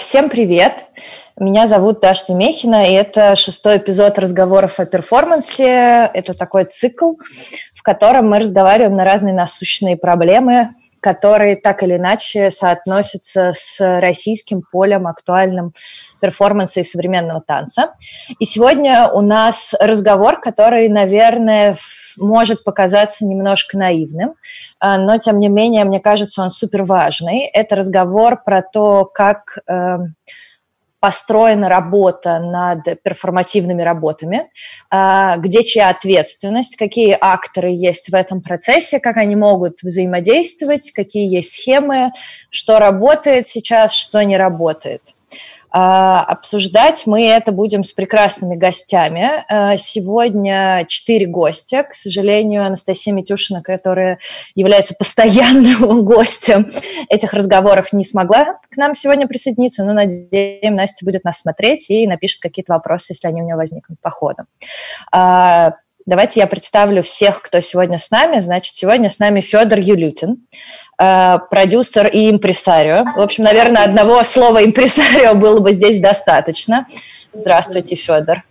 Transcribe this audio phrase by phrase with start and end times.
[0.00, 0.86] Всем привет!
[1.38, 6.10] Меня зовут Даша Тимехина, и это шестой эпизод разговоров о перформансе.
[6.14, 7.16] Это такой цикл,
[7.74, 10.70] в котором мы разговариваем на разные насущные проблемы,
[11.00, 15.72] которые так или иначе соотносятся с российским полем актуальным
[16.20, 17.94] перформанса и современного танца.
[18.38, 21.74] И сегодня у нас разговор, который, наверное,
[22.16, 24.34] может показаться немножко наивным,
[24.78, 27.46] а, но тем не менее, мне кажется, он супер важный.
[27.46, 30.14] Это разговор про то, как эм,
[31.00, 34.48] построена работа над перформативными работами,
[34.90, 41.34] а, где чья ответственность, какие акторы есть в этом процессе, как они могут взаимодействовать, какие
[41.34, 42.10] есть схемы,
[42.50, 45.02] что работает сейчас, что не работает–
[45.72, 49.44] обсуждать мы это будем с прекрасными гостями.
[49.48, 51.84] А, сегодня четыре гостя.
[51.84, 54.18] К сожалению, Анастасия Митюшина, которая
[54.54, 56.68] является постоянным гостем
[57.08, 62.06] этих разговоров, не смогла к нам сегодня присоединиться, но, надеемся, Настя будет нас смотреть и
[62.06, 64.44] напишет какие-то вопросы, если они у нее возникнут по ходу.
[65.12, 65.72] А,
[66.06, 68.40] давайте я представлю всех, кто сегодня с нами.
[68.40, 70.46] Значит, сегодня с нами Федор Юлютин.
[71.00, 73.04] Э, продюсер и импресарио.
[73.16, 76.86] В общем, наверное, одного слова импресарио было бы здесь достаточно.
[77.32, 78.42] Здравствуйте, Федор.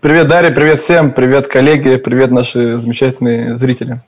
[0.00, 4.00] Привет, Дарья, привет всем, привет, коллеги, привет, наши замечательные зрители.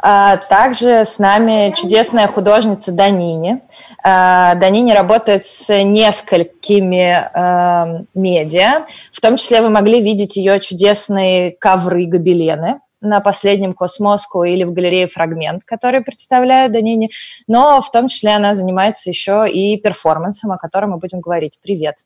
[0.00, 3.60] А, также с нами чудесная художница Данини.
[4.02, 8.86] А, Данини работает с несколькими э, медиа.
[9.12, 14.72] В том числе вы могли видеть ее чудесные ковры, гобелены на последнем Космоску или в
[14.72, 17.08] галерее «Фрагмент», который представляю Данине,
[17.46, 21.58] но в том числе она занимается еще и перформансом, о котором мы будем говорить.
[21.62, 21.96] Привет.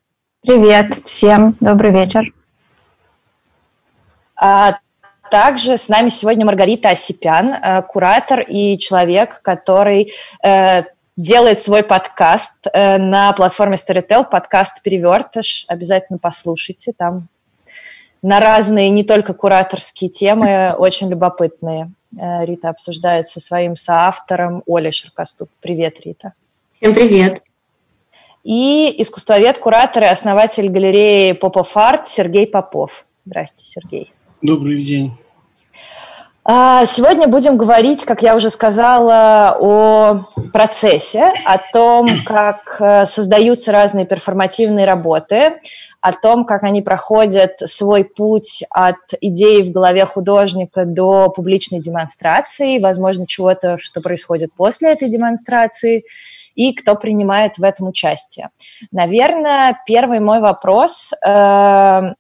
[0.43, 2.33] Привет всем, добрый вечер.
[4.35, 4.79] А,
[5.31, 10.83] также с нами сегодня Маргарита Осипян, э, куратор и человек, который э,
[11.17, 15.67] делает свой подкаст э, на платформе Storytel, подкаст «Перевертыш».
[15.69, 17.29] Обязательно послушайте, там
[18.23, 21.93] на разные, не только кураторские темы, очень любопытные.
[22.19, 25.49] Э, Рита обсуждает со своим соавтором Олей Ширкоступ.
[25.61, 26.35] Привет, Рита.
[26.77, 27.43] Всем привет.
[28.43, 33.05] И искусствовед, куратор и основатель галереи Попов Арт Сергей Попов.
[33.27, 34.13] Здрасте, Сергей.
[34.43, 35.13] Добрый день.
[36.43, 43.73] А, сегодня будем говорить, как я уже сказала, о процессе, о том, как э, создаются
[43.73, 45.61] разные перформативные работы,
[46.01, 52.79] о том, как они проходят свой путь от идеи в голове художника до публичной демонстрации,
[52.79, 56.05] возможно, чего-то, что происходит после этой демонстрации,
[56.55, 58.51] и кто принимает в этом участие.
[58.91, 62.15] Наверное, первый мой вопрос э,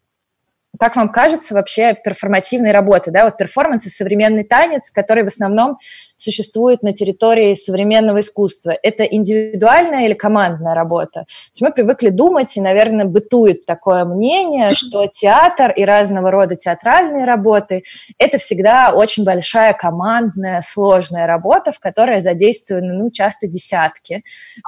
[0.80, 5.78] как вам кажется вообще перформативной работы, да, вот перформанс и современный танец, который в основном
[6.16, 11.20] существует на территории современного искусства, это индивидуальная или командная работа?
[11.20, 16.56] То есть мы привыкли думать, и, наверное, бытует такое мнение, что театр и разного рода
[16.56, 17.84] театральные работы–
[18.18, 24.24] это всегда очень большая командная, сложная работа, в которой задействованы, ну, часто десятки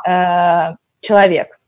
[0.07, 1.59] э, человек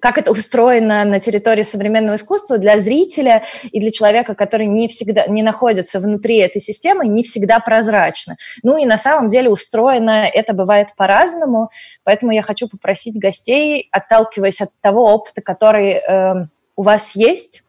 [0.00, 5.26] как это устроено на территории современного искусства для зрителя и для человека, который не всегда
[5.26, 8.36] не находится внутри этой системы, не всегда прозрачно.
[8.62, 11.70] Ну и на самом деле устроено это бывает по-разному,
[12.04, 16.46] поэтому я хочу попросить гостей, отталкиваясь от того опыта, который э,
[16.76, 17.62] у вас есть,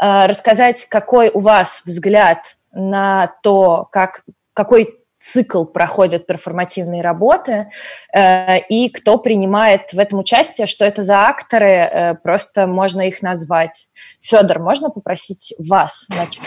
[0.00, 4.22] э, рассказать, какой у вас взгляд на то, как
[4.54, 7.68] какой цикл проходят перформативные работы,
[8.12, 13.22] э, и кто принимает в этом участие, что это за акторы, э, просто можно их
[13.22, 13.88] назвать.
[14.20, 16.40] Федор, можно попросить вас начать?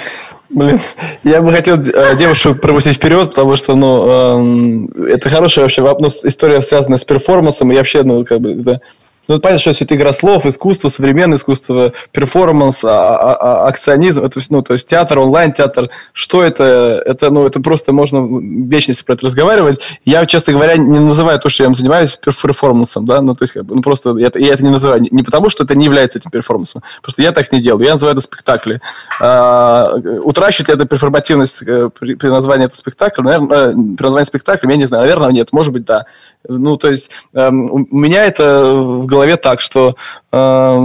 [0.50, 0.80] Блин,
[1.24, 6.08] я бы хотел э, девушку пропустить вперед, потому что, ну, э, это хорошая вообще ну,
[6.08, 8.82] история, связанная с перформансом, и вообще, ну, как бы, это
[9.28, 14.40] ну, понятно, что это игра слов, искусство, современное искусство, перформанс, а, а, а, акционизм, это,
[14.50, 17.02] ну, то есть театр, онлайн-театр, что это?
[17.06, 19.82] Это, ну, это просто можно вечность про это разговаривать.
[20.06, 23.66] Я, честно говоря, не называю то, что я занимаюсь перформансом, да, ну, то есть, как
[23.66, 26.20] бы, ну, просто я, я это не называю, не, не потому, что это не является
[26.20, 28.82] этим перформансом, просто я так не делаю, я называю это спектакли.
[29.20, 29.94] А,
[30.24, 33.24] утрачивает ли это перформативность э, при, при названии этого спектакля?
[33.24, 36.06] Наверное, э, при названии спектакля, я не знаю, наверное, нет, может быть, да.
[36.48, 39.96] Ну, то есть, э, у меня это в голове так, что
[40.32, 40.78] э,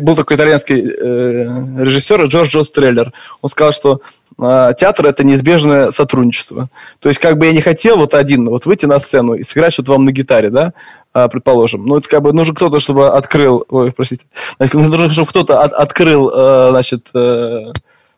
[0.00, 3.12] был такой итальянский э, режиссер Джорджо Стреллер.
[3.42, 4.00] Он сказал, что
[4.38, 6.68] э, театр это неизбежное сотрудничество.
[7.00, 9.72] То есть, как бы я не хотел вот один вот выйти на сцену и сыграть
[9.72, 10.72] что-то вам на гитаре, да,
[11.14, 11.86] э, предположим.
[11.86, 14.24] Ну, это как бы нужен кто-то, чтобы открыл, ой, простите,
[14.72, 17.72] нужно, чтобы кто-то от, открыл, э, значит, э,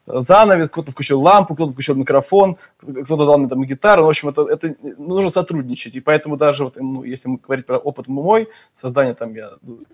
[0.07, 4.05] занавес, кто-то включил лампу, кто-то включил микрофон, кто-то дал мне там гитару.
[4.05, 5.95] В общем, это, это нужно сотрудничать.
[5.95, 9.51] И поэтому даже вот, ну, если мы говорить про опыт мой, создание там, я,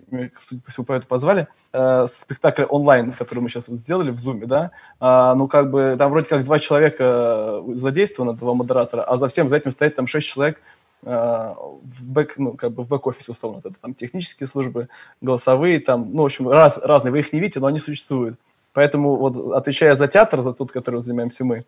[0.09, 4.11] меня, судя по всему, по этому позвали, э, спектакль онлайн, который мы сейчас вот сделали
[4.11, 9.03] в Zoom, да, э, ну, как бы, там вроде как два человека задействовано, два модератора,
[9.03, 10.61] а за всем за этим стоит там шесть человек,
[11.03, 14.89] э, в бэк, ну, как бы в бэк-офисе, условно, это там технические службы,
[15.21, 18.39] голосовые, там, ну, в общем, раз, разные, вы их не видите, но они существуют.
[18.73, 21.63] Поэтому вот отвечая за театр, за тот, которым занимаемся мы,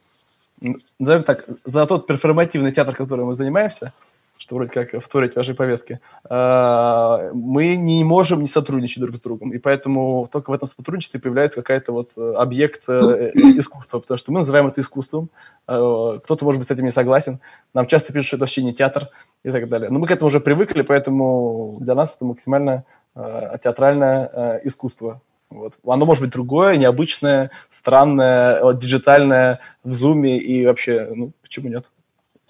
[1.00, 3.94] назовем так, за тот перформативный театр, которым мы занимаемся,
[4.42, 9.54] что вроде как вторить вашей повестке, а, мы не можем не сотрудничать друг с другом.
[9.54, 14.32] И поэтому только в этом сотрудничестве появляется какая-то вот э, объект э, искусства, потому что
[14.32, 15.30] мы называем это искусством.
[15.68, 17.40] А, кто-то, может быть, с этим не согласен.
[17.76, 19.10] Нам часто пишут, что это вообще не театр
[19.44, 19.92] и так далее.
[19.92, 22.84] Но мы к этому уже привыкли, поэтому для нас это максимально
[23.14, 25.22] а, театральное искусство.
[25.52, 25.74] Вот.
[25.86, 31.86] Оно может быть другое, необычное, странное, вот, диджитальное, в зуме и вообще, ну, почему нет?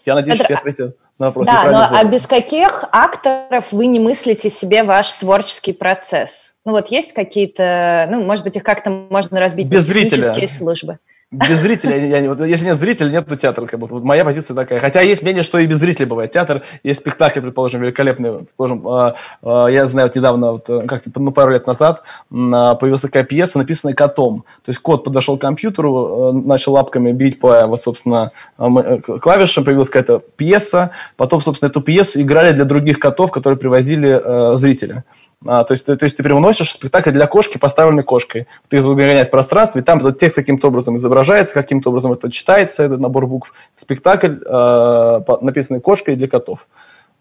[0.06, 0.46] Я надеюсь, Это...
[0.46, 1.48] что я ответил на вопрос.
[1.48, 6.58] Да, но а без каких акторов вы не мыслите себе ваш творческий процесс?
[6.64, 10.48] Ну вот есть какие-то, ну, может быть, их как-то можно разбить без на технические зрителя.
[10.48, 11.00] службы?
[11.32, 13.66] Без зрителя, я, я, вот, если нет зрителя, нет театра.
[13.66, 13.94] Как будто.
[13.94, 14.82] Вот моя позиция такая.
[14.82, 16.34] Хотя есть мнение, что и без зрителей бывает.
[16.34, 18.40] Театр, есть спектакли, предположим, великолепные.
[18.40, 22.34] Предположим, э, э, я знаю, вот недавно, вот, э, как ну, пару лет назад, э,
[22.34, 24.44] появилась такая пьеса, написанная котом.
[24.66, 29.64] То есть кот подошел к компьютеру, э, начал лапками бить по, вот, собственно, э, клавишам,
[29.64, 30.92] появилась какая-то пьеса.
[31.16, 35.06] Потом, собственно, эту пьесу играли для других котов, которые привозили э, зрители.
[35.46, 38.48] А, то, есть, то, то есть ты привносишь спектакль для кошки, поставленной кошкой.
[38.70, 42.84] Ты загоняешь в пространстве, и там этот текст каким-то образом изображается, каким-то образом это читается,
[42.84, 43.54] этот набор букв.
[43.76, 46.68] Спектакль, э, написанный кошкой для котов.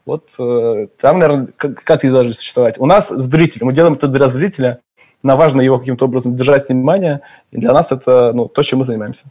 [0.05, 2.79] Вот э, там, наверное, коты должны существовать.
[2.79, 4.81] У нас зритель, мы делаем это для зрителя,
[5.23, 7.21] нам важно его каким-то образом держать внимание,
[7.51, 9.27] и для нас это ну, то, чем мы занимаемся.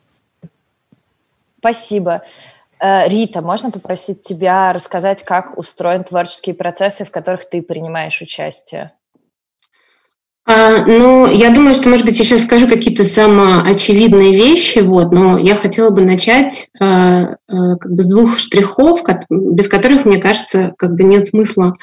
[1.59, 2.23] Спасибо.
[2.81, 8.93] Э, Рита, можно попросить тебя рассказать, как устроены творческие процессы, в которых ты принимаешь участие?
[10.45, 15.37] А, ну, я думаю, что, может быть, я сейчас скажу какие-то самоочевидные вещи, вот, но
[15.37, 20.73] я хотела бы начать а, а, как бы с двух штрихов, без которых, мне кажется,
[20.77, 21.75] как бы нет смысла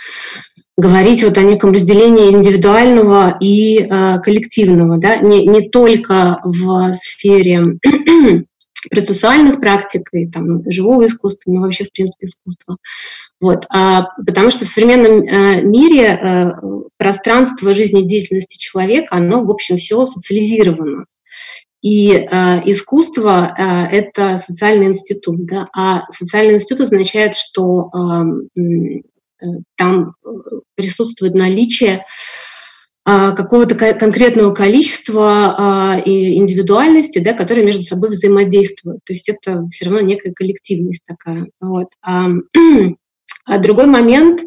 [0.76, 7.62] говорить вот о неком разделении индивидуального и э, коллективного, да, не, не только в сфере
[8.90, 12.76] процессуальных практик и там, живого искусства, но вообще, в принципе, искусства.
[13.40, 13.66] Вот.
[13.68, 16.52] А, потому что в современном а, мире а,
[16.96, 21.06] пространство жизнедеятельности человека, оно, в общем, все социализировано.
[21.82, 22.26] И э,
[22.64, 27.92] искусство э, это социальный институт, да, а социальный институт означает, что
[28.56, 28.60] э,
[29.76, 30.14] там
[30.74, 32.04] присутствует наличие а,
[33.06, 38.98] какого-то конкретного количества а, индивидуальности, да, которые между собой взаимодействуют.
[39.04, 41.46] То есть это все равно некая коллективность такая.
[41.60, 41.86] Вот.
[42.02, 42.26] А,
[43.44, 44.42] а другой момент,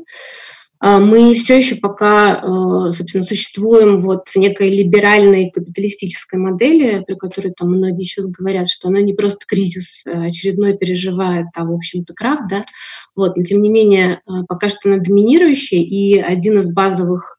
[0.82, 2.42] мы все еще пока,
[2.94, 8.88] собственно, существуем вот в некой либеральной капиталистической модели, при которой там многие сейчас говорят, что
[8.88, 12.64] она не просто кризис очередной переживает, а, в общем-то, крах, да,
[13.14, 17.39] вот, но тем не менее, пока что она доминирующая, и один из базовых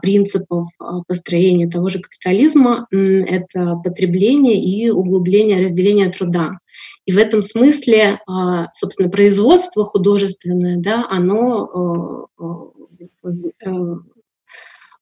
[0.00, 6.58] принципов а, построения того же капитализма– это потребление и углубление разделения труда.
[7.04, 12.28] И в этом смысле, а, собственно, производство художественное, да, оно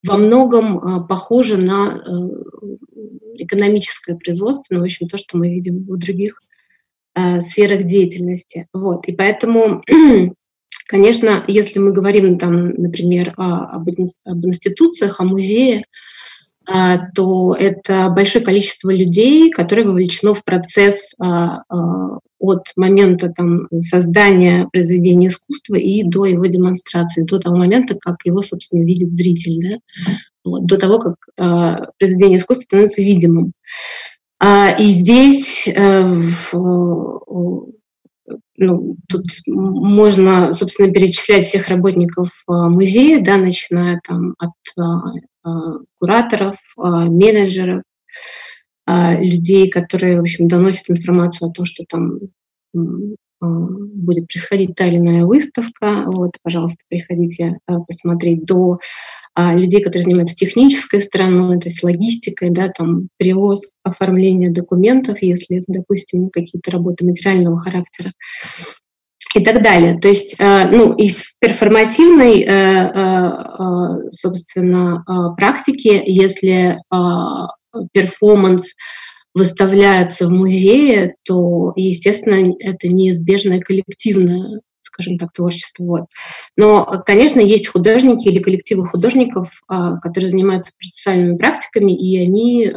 [0.05, 2.11] во многом похоже на э,
[3.37, 6.39] экономическое производство, ну, в общем, то, что мы видим в других
[7.15, 8.67] э, сферах деятельности.
[8.73, 9.07] Вот.
[9.07, 9.83] И поэтому
[10.87, 15.83] Конечно, если мы говорим, там, например, об, институциях, о музее,
[16.67, 23.67] а, то это большое количество людей, которые вовлечено в процесс а, а, от момента там,
[23.71, 29.79] создания произведения искусства и до его демонстрации, до того момента, как его, собственно, видит зритель,
[30.05, 30.13] да?
[30.43, 31.15] вот, до того, как
[31.97, 33.53] произведение искусства становится видимым.
[34.43, 36.21] И здесь э,
[38.57, 45.01] ну, тут можно, собственно, перечислять всех работников а, музея, да, начиная там от а,
[45.43, 47.83] а, кураторов, менеджеров,
[48.87, 52.19] людей, которые, в общем, доносят информацию о том, что там
[53.41, 56.03] будет происходить та или иная выставка.
[56.05, 57.57] Вот, пожалуйста, приходите
[57.87, 58.77] посмотреть до
[59.37, 66.29] людей, которые занимаются технической стороной, то есть логистикой, да, там привоз, оформление документов, если, допустим,
[66.29, 68.11] какие-то работы материального характера
[69.35, 69.99] и так далее.
[69.99, 75.03] То есть, э, ну, и в перформативной, э, э, собственно,
[75.37, 76.79] практике, если
[77.91, 78.73] перформанс
[79.33, 84.61] выставляются в музее, то, естественно, это неизбежное коллективное
[84.95, 85.83] скажем так, творчество.
[85.83, 86.05] Вот.
[86.55, 92.71] Но, конечно, есть художники или коллективы художников, а, которые занимаются процессуальными практиками, и они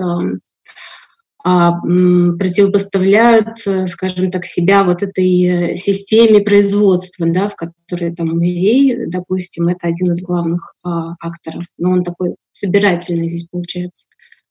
[1.45, 3.59] а, противопоставляют,
[3.89, 10.13] скажем так, себя вот этой системе производства, да, в которой там музей, допустим, это один
[10.13, 14.09] из главных а, акторов, но он такой собирательный здесь получается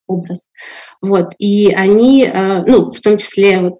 [0.07, 0.45] образ.
[1.01, 1.33] Вот.
[1.37, 3.79] И они, э, ну, в том числе вот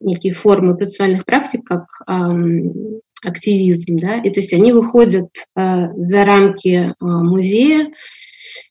[0.00, 6.24] некие формы процессуальных практик, как эм, активизм, да, и то есть они выходят э, за
[6.24, 7.90] рамки э, музея,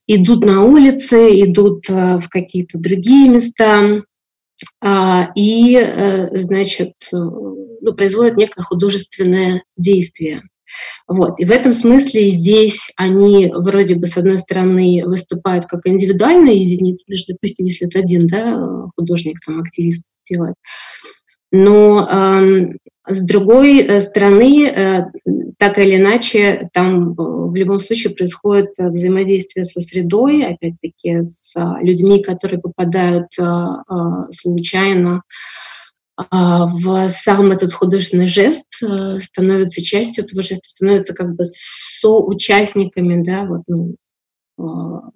[0.08, 4.04] идут на улицы, идут э, в какие-то другие места,
[4.82, 10.44] э, и, э, значит, э, ну, производят некое художественное действие.
[11.08, 11.40] Вот.
[11.40, 17.06] И в этом смысле здесь они вроде бы, с одной стороны, выступают как индивидуальные единицы,
[17.08, 20.56] даже, допустим, если это один да, художник, там, активист делает.
[21.52, 22.74] Но э,
[23.08, 25.06] с другой э, стороны, э,
[25.58, 32.22] так или иначе, там э, в любом случае происходит взаимодействие со средой, опять-таки с людьми,
[32.22, 33.28] которые попадают
[34.32, 35.22] случайно
[36.32, 38.66] в сам этот художественный жест
[39.20, 45.14] становится частью этого жеста, становится как бы соучастниками да, вот, ну,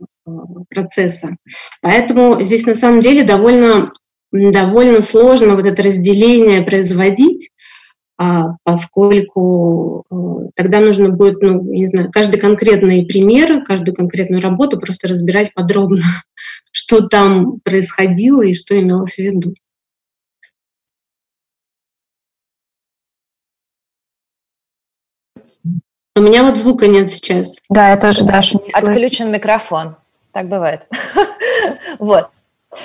[0.69, 1.37] процесса.
[1.81, 3.91] Поэтому здесь на самом деле довольно,
[4.31, 7.49] довольно сложно вот это разделение производить,
[8.63, 15.07] поскольку э, тогда нужно будет, ну, не знаю, каждый конкретный пример, каждую конкретную работу просто
[15.07, 16.03] разбирать подробно,
[16.71, 19.55] что там происходило и что имелось в виду.
[26.15, 27.55] У меня вот звука нет сейчас.
[27.69, 29.31] Да, я тоже, Даша, не Отключен слышу.
[29.31, 29.95] микрофон.
[30.31, 30.87] Так бывает.
[31.99, 32.29] Вот.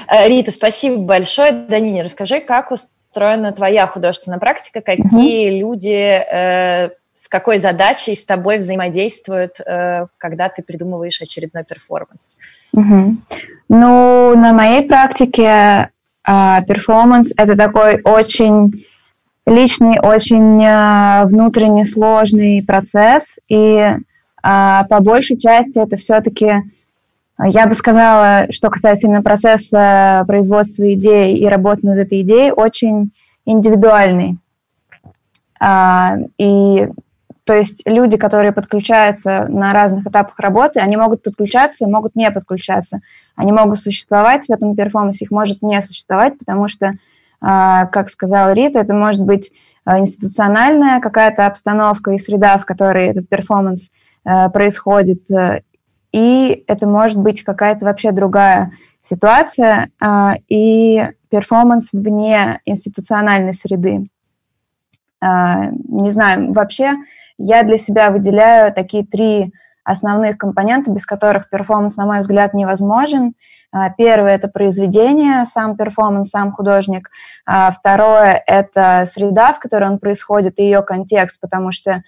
[0.08, 1.52] Э, Рита, спасибо большое.
[1.52, 2.70] Данине, расскажи, как
[3.16, 10.50] устроена твоя художественная практика, какие люди э, с какой задачей с тобой взаимодействуют, э, когда
[10.50, 12.32] ты придумываешь очередной перформанс?
[13.68, 15.90] Ну, на моей практике
[16.24, 18.84] перформанс– это такой очень
[19.46, 23.94] личный, очень э, внутренне сложный процесс, и
[24.42, 26.52] а, по большей части это все-таки,
[27.44, 33.12] я бы сказала, что касается именно процесса производства идеи и работы над этой идеей, очень
[33.44, 34.38] индивидуальный.
[35.60, 36.88] А, и
[37.46, 43.00] то есть люди, которые подключаются на разных этапах работы, они могут подключаться, могут не подключаться.
[43.36, 46.94] Они могут существовать в этом перформансе, их может не существовать, потому что
[47.40, 49.52] а, как сказала Рита, это может быть
[49.84, 53.90] а, институциональная какая-то обстановка и среда, в которой этот перформанс
[54.24, 55.22] а, происходит,
[56.16, 59.90] и это может быть какая-то вообще другая ситуация
[60.48, 64.08] и перформанс вне институциональной среды.
[65.20, 66.94] Не знаю, вообще
[67.36, 69.52] я для себя выделяю такие три
[69.84, 73.34] основных компонентов, без которых перформанс, на мой взгляд, невозможен.
[73.70, 77.10] А, первое– это произведение, сам перформанс, сам художник.
[77.44, 82.02] Второе– это среда, в которой он происходит, и ее контекст, потому что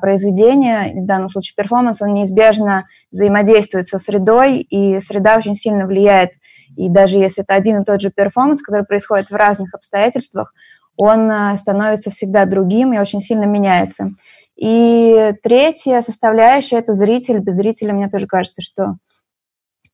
[0.00, 6.32] произведение, в данном случае перформанс, он неизбежно взаимодействует со средой, и среда очень сильно влияет.
[6.76, 10.52] И даже если это один и тот же перформанс, который происходит в разных обстоятельствах,
[10.96, 14.10] он становится всегда другим и очень сильно меняется.
[14.56, 17.38] И третья составляющая– это зритель.
[17.38, 18.96] Без зрителя, мне тоже кажется, что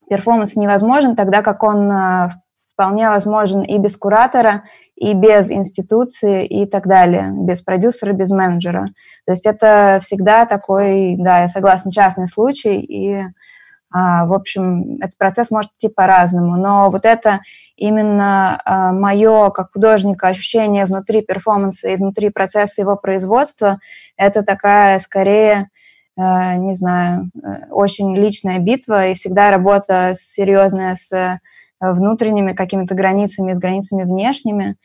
[0.09, 2.43] перформанс невозможен, тогда как он а,
[2.73, 4.65] вполне возможен и без куратора,
[4.97, 8.89] и без институции, и так далее, без продюсера, без менеджера.
[9.27, 13.23] То есть это всегда такой, да, я согласна, частный случай, и
[13.91, 17.41] а, в общем, этот процесс может идти по-разному, но вот это
[17.77, 23.79] именно а, мое, как художника, ощущение внутри перформанса и внутри процесса его производства,
[24.17, 25.69] это такая, скорее,
[26.19, 31.39] а, не знаю, э, очень личная битва, и всегда работа серьезная с
[31.81, 34.77] внутренними какими-то границами, с границами внешними,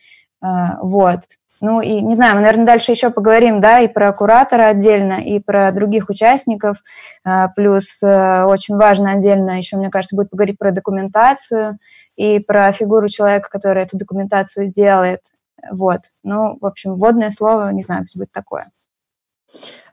[0.42, 1.20] вот.
[1.62, 5.38] Ну и, не знаю, мы, наверное, дальше еще поговорим, да, и про куратора отдельно, и
[5.38, 6.78] про других участников.
[7.24, 11.78] А, плюс э, очень важно отдельно еще, мне кажется, будет поговорить про документацию
[12.16, 15.20] и про фигуру человека, который эту документацию делает.
[15.70, 16.00] Вот.
[16.24, 18.66] Ну, в общем, вводное слово, не знаю, будет такое.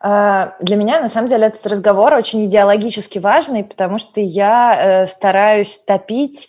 [0.01, 5.07] А, для меня, на самом деле, этот разговор очень идеологически важный, потому что я э,
[5.07, 6.47] стараюсь топить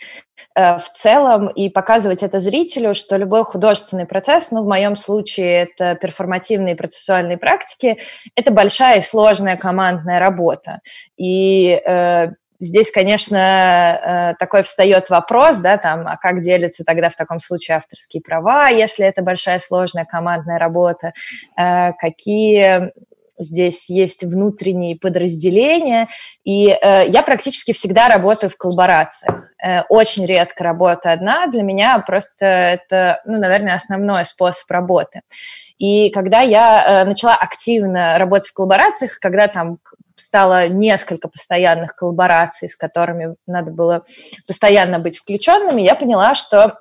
[0.57, 5.69] Э, в целом и показывать это зрителю, что любой художественный процесс, ну, в моем случае
[5.69, 7.99] это перформативные процессуальные практики,
[8.35, 10.81] это большая и сложная командная работа.
[11.17, 17.41] И э, здесь, конечно, такой встает вопрос, да, там, а как делятся тогда в таком
[17.41, 21.13] случае авторские права, если это большая сложная командная работа,
[21.57, 22.93] какие
[23.41, 26.09] здесь есть внутренние подразделения,
[26.45, 29.51] и э, я практически всегда работаю в коллаборациях.
[29.63, 35.23] Э, очень редко работаю одна, для меня просто это, ну, наверное, основной способ работы.
[35.79, 39.79] И когда я э, начала активно работать в коллаборациях, когда там
[40.21, 44.05] стало несколько постоянных коллабораций, с которыми надо было
[44.47, 46.79] постоянно быть включенными, я поняла, что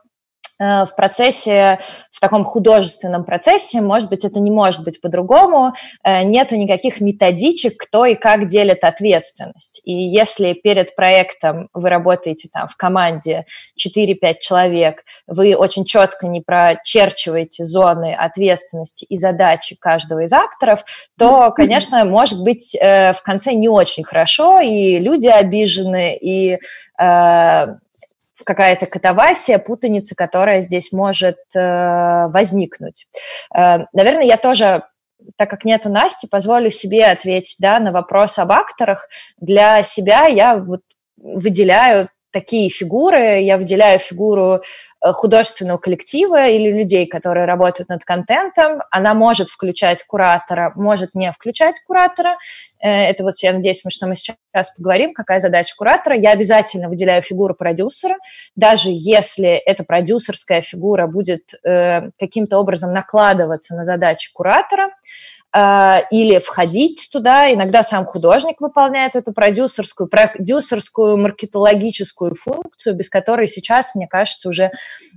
[0.60, 1.80] в процессе,
[2.12, 5.74] в таком художественном процессе, может быть, это не может быть по-другому,
[6.04, 9.82] э, нету никаких методичек, кто и как делит ответственность.
[9.86, 13.46] И если перед проектом вы работаете там в команде
[13.78, 20.84] 4-5 человек, вы очень четко не прочерчиваете зоны ответственности и задачи каждого из акторов,
[21.18, 26.60] то, конечно, может быть э, в конце не очень хорошо, и люди обижены, и
[28.46, 33.08] какая-то катавасия, путаница, которая здесь может э, возникнуть.
[33.56, 34.84] Э, наверное, я тоже
[35.36, 39.08] так как нету Насти, позволю себе ответить да, на вопрос об акторах.
[39.38, 40.82] Для себя я вот
[41.18, 43.42] выделяю такие фигуры.
[43.42, 44.62] Я выделяю фигуру
[45.02, 48.82] Э, художественного коллектива или людей, которые работают над контентом.
[48.92, 52.38] Она может включать куратора, может не включать куратора.
[52.82, 56.18] Э, это вот, я надеюсь, что мы сейчас поговорим, какая задача куратора.
[56.18, 58.16] Я обязательно выделяю фигуру продюсера,
[58.58, 64.90] даже если эта продюсерская фигура будет э, каким-то образом накладываться на задачи куратора.
[65.52, 67.52] А, или входить туда.
[67.52, 74.72] Иногда сам художник выполняет эту продюсерскую, продюсерскую маркетологическую функцию, без которой сейчас, мне кажется, уже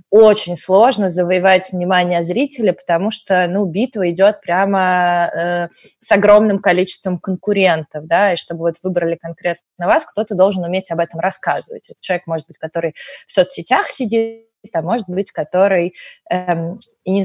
[0.09, 5.67] очень сложно завоевать внимание зрителя, потому что, ну, битва идет прямо э,
[5.99, 10.99] с огромным количеством конкурентов, да, и чтобы вот выбрали конкретно вас, кто-то должен уметь об
[10.99, 11.91] этом рассказывать.
[11.91, 12.95] Это человек, может быть, который
[13.27, 15.93] в соцсетях сидит, а может быть, который,
[16.31, 17.23] эм, не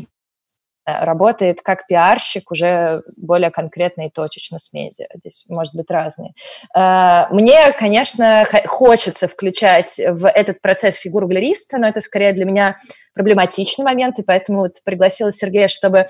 [1.00, 5.06] работает как пиарщик уже более конкретно и точечно с медиа.
[5.14, 6.32] Здесь может быть разные.
[6.74, 12.76] Э, мне, конечно, хочется включать в этот процесс фигуру галериста, но это скорее для меня
[13.18, 16.06] проблематичный момент, и поэтому вот пригласила Сергея, чтобы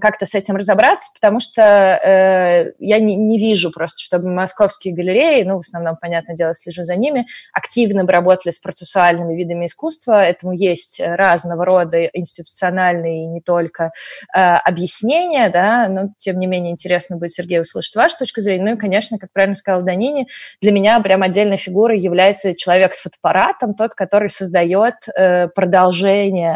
[0.00, 5.42] как-то с этим разобраться, потому что э, я не, не вижу просто, чтобы московские галереи,
[5.42, 10.22] ну, в основном, понятное дело, слежу за ними, активно бы работали с процессуальными видами искусства.
[10.22, 13.92] Этому есть разного рода институциональные и не только
[14.34, 18.64] э, объяснения, да, но, тем не менее, интересно будет, Сергей, услышать вашу точку зрения.
[18.64, 20.28] Ну и, конечно, как правильно сказал Данини,
[20.60, 26.49] для меня прям отдельной фигурой является человек с фотоаппаратом, тот, который создает э, продолжение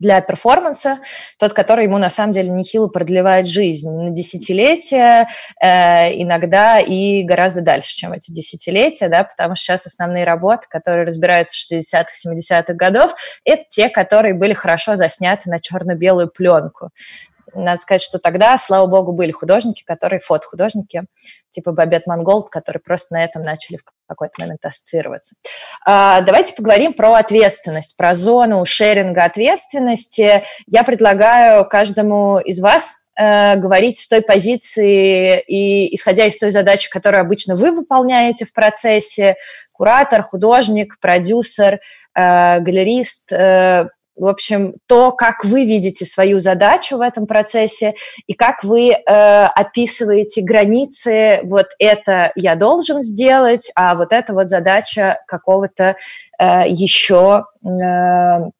[0.00, 0.98] для перформанса,
[1.38, 5.28] тот, который ему на самом деле нехило продлевает жизнь на десятилетия,
[5.62, 11.06] э, иногда и гораздо дальше, чем эти десятилетия, да, потому что сейчас основные работы, которые
[11.06, 16.90] разбираются в 60-х, 70-х годов, это те, которые были хорошо засняты на черно-белую пленку
[17.54, 21.04] надо сказать, что тогда, слава богу, были художники, которые фотохудожники,
[21.50, 25.36] типа Бабет Манголд, которые просто на этом начали в какой-то момент ассоциироваться.
[25.86, 30.44] А, давайте поговорим про ответственность, про зону шеринга ответственности.
[30.66, 36.90] Я предлагаю каждому из вас э, говорить с той позиции и исходя из той задачи,
[36.90, 39.36] которую обычно вы выполняете в процессе,
[39.74, 41.80] куратор, художник, продюсер,
[42.14, 47.94] э, галерист, э, в общем, то, как вы видите свою задачу в этом процессе
[48.26, 54.48] и как вы э, описываете границы, вот это я должен сделать, а вот это вот
[54.48, 55.96] задача какого-то
[56.38, 57.68] э, еще э,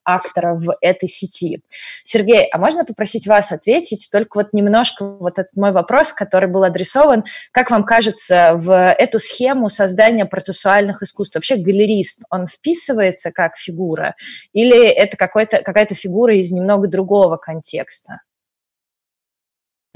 [0.04, 1.62] актора в этой сети.
[2.02, 6.64] Сергей, а можно попросить вас ответить только вот немножко вот этот мой вопрос, который был
[6.64, 11.36] адресован, как вам кажется, в эту схему создания процессуальных искусств?
[11.36, 14.14] Вообще галерист, он вписывается как фигура
[14.52, 18.20] или это какой-то, какая-то фигура из немного другого контекста?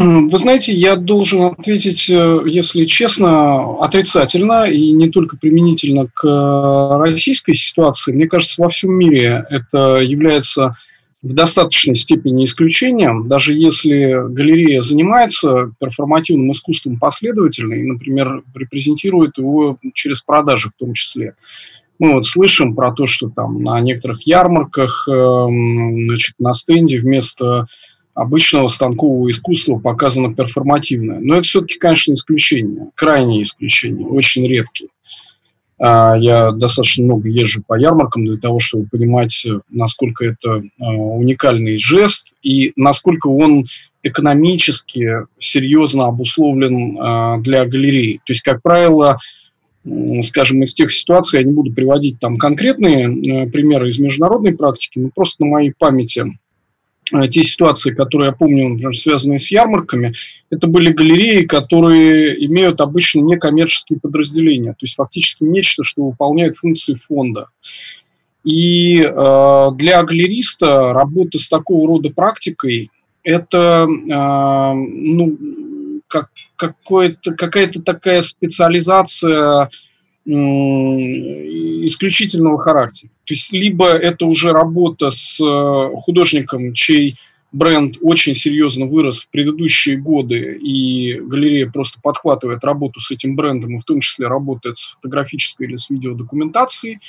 [0.01, 6.99] Вы знаете, я должен ответить, э, если честно, отрицательно и не только применительно к э,
[7.03, 8.13] российской ситуации.
[8.13, 10.77] Мне кажется, во всем мире это является
[11.21, 19.79] в достаточной степени исключением, даже если галерея занимается перформативным искусством последовательно и, например, репрезентирует его
[19.95, 21.35] через продажи в том числе.
[21.99, 27.67] Мы вот слышим про то, что там на некоторых ярмарках, эм, значит, на стенде вместо
[28.15, 31.21] обычного станкового искусства показано перформативное.
[31.21, 34.91] Но это все-таки, конечно, исключение, крайнее исключение, очень редкие.
[35.81, 41.79] А, я достаточно много езжу по ярмаркам для того, чтобы понимать, насколько это а, уникальный
[41.79, 43.67] жест и насколько он
[44.03, 48.21] экономически серьезно обусловлен а, для галереи.
[48.25, 49.19] То есть, как правило,
[50.23, 55.11] скажем, из тех ситуаций, я не буду приводить там конкретные примеры из международной практики, но
[55.15, 56.39] просто на моей памяти
[57.31, 60.13] те ситуации, которые я помню, например, связанные с ярмарками,
[60.51, 66.95] это были галереи, которые имеют обычно некоммерческие подразделения, то есть фактически нечто, что выполняет функции
[66.95, 67.47] фонда.
[68.45, 72.91] И э, для галериста работа с такого рода практикой
[73.23, 75.37] это э, ну,
[76.09, 79.71] как, какая-то такая специализация
[81.87, 83.11] исключительного характера.
[83.25, 87.17] То есть либо это уже работа с э, художником, чей
[87.53, 93.77] бренд очень серьезно вырос в предыдущие годы, и галерея просто подхватывает работу с этим брендом,
[93.77, 97.01] и в том числе работает с фотографической или с видеодокументацией,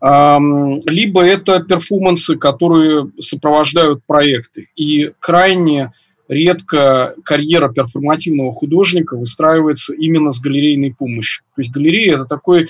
[0.00, 4.68] либо это перформансы, которые сопровождают проекты.
[4.76, 5.92] И крайне
[6.28, 11.44] редко карьера перформативного художника выстраивается именно с галерейной помощью.
[11.54, 12.68] То есть галерея– это такое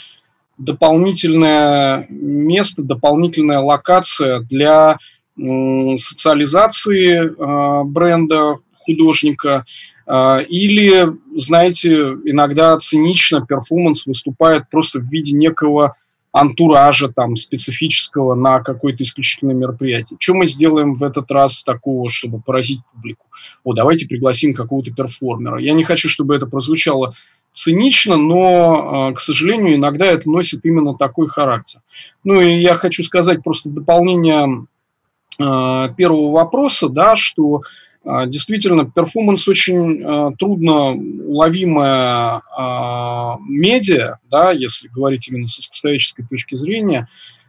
[0.58, 4.98] дополнительное место, дополнительная локация для
[5.36, 9.66] социализации а, бренда художника,
[10.06, 15.94] а, или, знаете, иногда цинично перформанс выступает просто в виде некого
[16.36, 20.18] антуража там специфического на какое-то исключительное мероприятие.
[20.20, 23.26] Что мы сделаем в этот раз такого, чтобы поразить публику?
[23.64, 25.58] О, давайте пригласим какого-то перформера.
[25.58, 27.14] Я не хочу, чтобы это прозвучало
[27.52, 31.80] цинично, но, а, к сожалению, иногда это носит именно такой характер.
[32.22, 34.66] Ну и я хочу сказать просто дополнение
[35.40, 37.62] а, первого вопроса, да, что
[38.26, 46.54] действительно, перформанс очень э, трудно уловимая э, медиа, да, если говорить именно с искусствоведческой точки
[46.54, 47.08] зрения.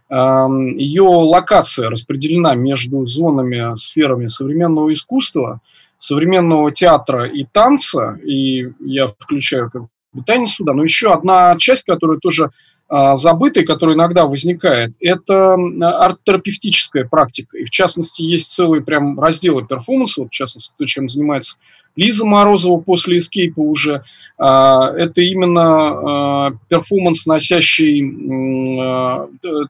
[0.09, 5.61] Э, ее локация распределена между зонами, сферами современного искусства,
[5.99, 11.85] современного театра и танца, и я включаю как бы танец сюда, но еще одна часть,
[11.85, 12.49] которая тоже а,
[12.89, 17.57] забытой, который иногда возникает, это арт-терапевтическая практика.
[17.57, 21.57] И в частности, есть целые прям разделы перформанса, вот в частности, то, чем занимается
[21.97, 24.03] Лиза Морозова после эскейпа уже.
[24.37, 27.99] А, это именно а, перформанс, носящий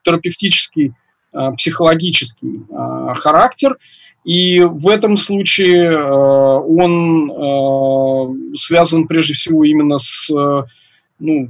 [0.03, 0.93] терапевтический,
[1.57, 2.61] психологический
[3.15, 3.77] характер.
[4.23, 7.31] И в этом случае он
[8.55, 10.29] связан прежде всего именно с
[11.19, 11.49] ну,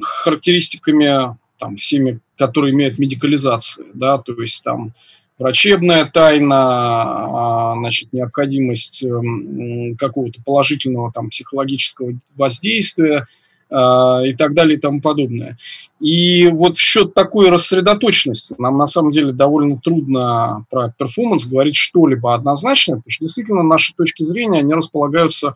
[0.00, 4.92] характеристиками там, всеми, которые имеют медикализацию, да, то есть там
[5.40, 13.26] врачебная тайна, а, значит, необходимость эм, какого-то положительного там психологического воздействия
[13.70, 15.56] а, и так далее и тому подобное.
[15.98, 21.76] И вот в счет такой рассредоточенности нам на самом деле довольно трудно про перформанс говорить
[21.76, 25.54] что-либо однозначно, потому что действительно наши точки зрения, они располагаются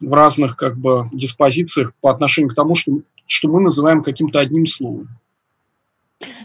[0.00, 2.92] в разных как бы диспозициях по отношению к тому, что,
[3.26, 5.08] что мы называем каким-то одним словом.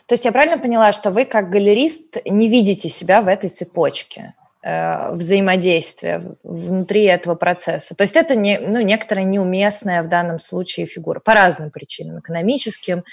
[0.07, 4.33] То есть я правильно поняла, что вы как галерист не видите себя в этой цепочке
[4.61, 7.95] э, взаимодействия внутри этого процесса?
[7.95, 13.03] То есть это не, ну, некоторая неуместная в данном случае фигура по разным причинам, экономическим,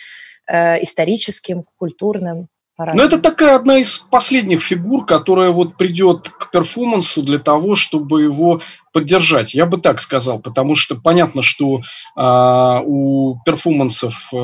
[0.47, 2.49] э, историческим, культурным.
[2.95, 8.23] Ну, это такая одна из последних фигур, которая вот придет к перформансу для того, чтобы
[8.23, 8.61] его
[8.93, 9.55] поддержать.
[9.55, 14.37] Я бы так сказал, потому что понятно, что э, у перформансов э,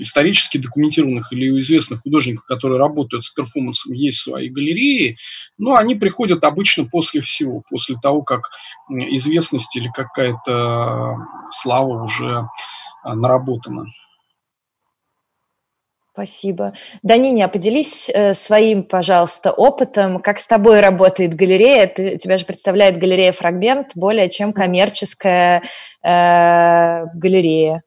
[0.00, 5.18] исторически документированных или у известных художников, которые работают с перформансом, есть свои галереи,
[5.58, 8.50] но они приходят обычно после всего, после того, как
[8.88, 11.16] известность или какая-то
[11.50, 12.48] слава уже
[13.04, 13.86] наработана.
[16.18, 16.72] Спасибо.
[17.04, 21.86] Даниня, поделись э, своим, пожалуйста, опытом, как с тобой работает галерея.
[21.86, 25.62] Ты, тебя же представляет галерея «Фрагмент», более чем коммерческая
[26.02, 27.82] э, галерея.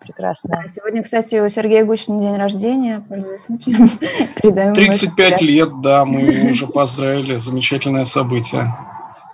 [0.00, 0.64] Прекрасно.
[0.68, 3.04] Сегодня, кстати, у Сергея Гучина день рождения.
[3.08, 3.88] Пользуясь случаем,
[4.74, 7.36] 35 лет, да, мы уже поздравили.
[7.36, 8.74] Замечательное событие.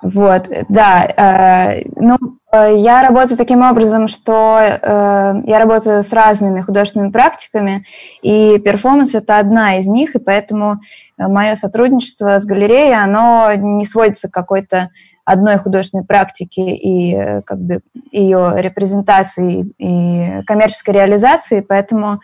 [0.03, 1.07] Вот, да.
[1.07, 2.19] Э, ну,
[2.53, 7.85] я работаю таким образом, что э, я работаю с разными художественными практиками,
[8.23, 10.75] и перформанс– это одна из них, и поэтому
[11.19, 14.91] э, мое сотрудничество с галереей, оно не сводится к какой-то
[15.25, 17.81] одной художественной практике и э, как бы
[18.13, 22.21] ее репрезентации и коммерческой реализации, поэтому,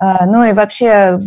[0.00, 1.20] э, ну и вообще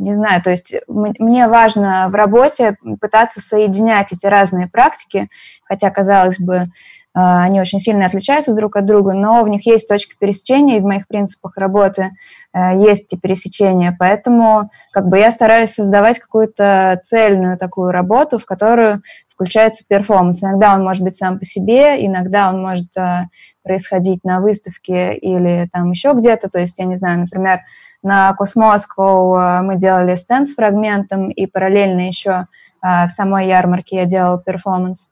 [0.00, 5.28] не знаю, то есть мне важно в работе пытаться соединять эти разные практики,
[5.64, 6.68] хотя, казалось бы,
[7.12, 10.84] они очень сильно отличаются друг от друга, но в них есть точки пересечения, и в
[10.84, 12.10] моих принципах работы
[12.52, 13.94] э, есть эти пересечения.
[13.98, 19.02] Поэтому как бы я стараюсь создавать какую-то цельную такую работу, в которую
[19.34, 20.42] включается перформанс.
[20.42, 23.24] Иногда он может быть сам по себе, иногда он может э,
[23.64, 26.48] происходить на выставке или там еще где-то.
[26.48, 27.60] То есть, я не знаю, например,
[28.04, 32.46] на Cosmoscow э, мы делали стенд с фрагментом, и параллельно еще
[32.82, 35.09] в самой ярмарке я делала перформанс.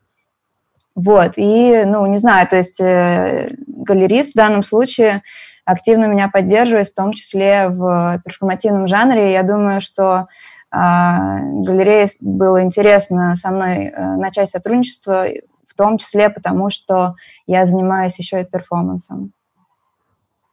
[1.01, 5.23] Вот, и, ну, не знаю, то есть э, галерист в данном случае
[5.63, 9.31] активно меня поддерживает, в том числе в перформативном жанре.
[9.31, 10.27] Я думаю, что
[10.73, 15.25] э, галерее было интересно со мной э, начать сотрудничество,
[15.67, 17.15] в том числе потому, что
[17.47, 19.31] я занимаюсь еще и перформансом.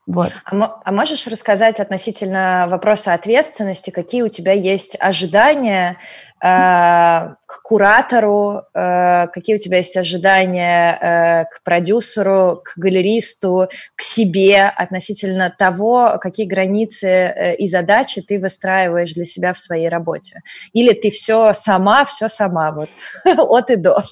[0.07, 0.31] Вот.
[0.45, 5.99] А, а можешь рассказать относительно вопроса ответственности, какие у тебя есть ожидания
[6.41, 14.03] э, к куратору, э, какие у тебя есть ожидания э, к продюсеру, к галеристу, к
[14.03, 20.43] себе относительно того, какие границы э, и задачи ты выстраиваешь для себя в своей работе?
[20.73, 22.91] Или ты все сама, все сама, вот
[23.25, 24.05] от и до?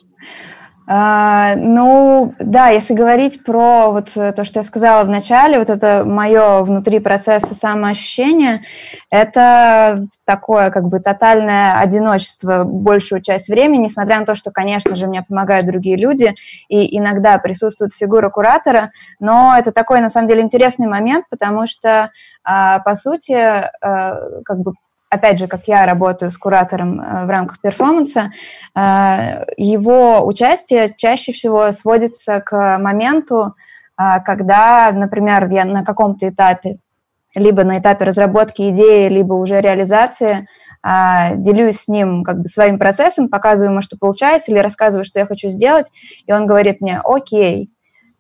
[0.87, 6.05] А, ну, да, если говорить про вот то, что я сказала в начале, вот это
[6.05, 8.61] мое внутри процесса самоощущения,
[9.11, 15.07] это такое как бы тотальное одиночество большую часть времени, несмотря на то, что, конечно же,
[15.07, 16.35] мне помогают другие люди,
[16.69, 22.11] и иногда присутствует фигура куратора, но это такой, на самом деле, интересный момент, потому что,
[22.45, 24.75] а, по сути, а, как бы
[25.15, 28.33] опять же, как я работаю с куратором э, в рамках перформанса,
[28.75, 33.55] э, его участие чаще всего сводится к моменту,
[33.99, 36.77] э, когда, например, я на каком-то этапе,
[37.35, 40.47] либо на этапе разработки идеи, либо уже реализации,
[41.37, 45.27] делюсь с ним как бы своим процессом, показываю ему, что получается, или рассказываю, что я
[45.27, 45.91] хочу сделать,
[46.27, 47.71] и он говорит мне, окей,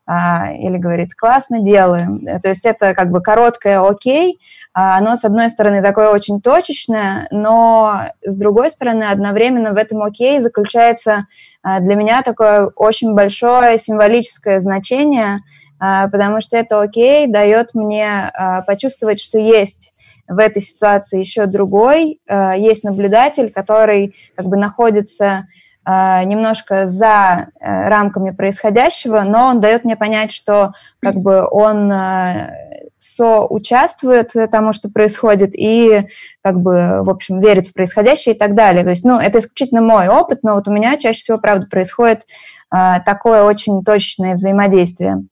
[0.09, 2.26] или говорит, классно делаем.
[2.42, 4.40] То есть это как бы короткое окей,
[4.74, 10.40] оно, с одной стороны, такое очень точечное, но с другой стороны, одновременно в этом окей
[10.40, 11.26] заключается
[11.62, 15.40] а, для меня такое очень большое символическое значение,
[15.78, 18.32] потому что это окей дает мне
[18.66, 19.92] почувствовать, что есть
[20.26, 22.20] в этой ситуации еще другой,
[22.56, 25.46] есть наблюдатель, который как бы находится
[25.87, 32.90] немножко за э, рамками происходящего, но он дает мне понять, что как бы он э,
[32.99, 36.09] соучаствует тому, что происходит, и
[36.42, 38.85] как бы, в общем, верит в происходящее и так далее.
[38.85, 42.27] То есть, ну, это исключительно мой опыт, но вот у меня чаще всего, правда, происходит
[42.70, 45.25] такое очень точное взаимодействие.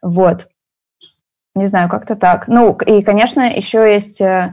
[0.00, 0.48] Вот.
[1.56, 2.46] Не знаю, как-то так.
[2.48, 4.52] Ну, и, конечно, еще есть Э,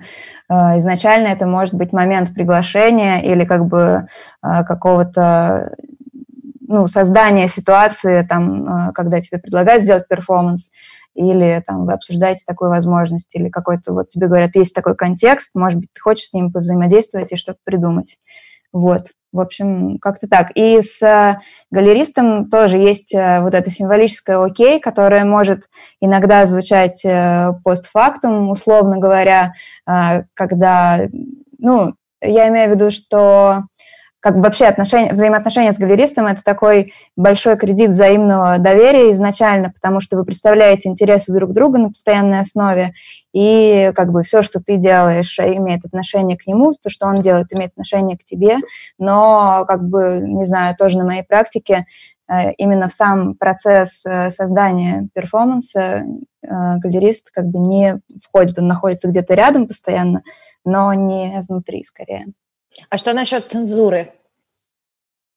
[0.50, 4.08] изначально это может быть момент приглашения или как бы
[4.44, 5.76] э, какого-то
[6.68, 10.70] ну, создания ситуации, там, э, когда тебе предлагают сделать перформанс,
[11.16, 15.80] или там вы обсуждаете такую возможность, или какой-то вот тебе говорят, есть такой контекст, может
[15.80, 18.18] быть, ты хочешь с ним повзаимодействовать и что-то придумать.
[18.72, 19.10] Вот.
[19.34, 20.52] В общем, как-то так.
[20.54, 21.40] И с э,
[21.72, 25.64] галеристом тоже есть э, вот это символическое окей, которое может
[26.00, 29.54] иногда звучать э, постфактум, условно говоря,
[30.36, 31.00] когда,
[31.58, 33.64] ну, я имею в виду, что
[34.24, 40.00] как бы вообще отношения, взаимоотношения с галеристом– это такой большой кредит взаимного доверия изначально, потому
[40.00, 42.94] что вы представляете интересы друг друга на постоянной основе,
[43.34, 47.48] и как бы все, что ты делаешь, имеет отношение к нему, то, что он делает,
[47.52, 48.60] имеет отношение к тебе,
[48.98, 51.86] но как бы, не знаю, тоже на моей практике
[52.30, 56.06] э, именно в сам процесс э, создания перформанса э,
[56.78, 60.22] галерист как бы не входит, он находится где-то рядом постоянно,
[60.64, 62.28] но не внутри скорее.
[62.90, 64.14] А что насчет цензуры?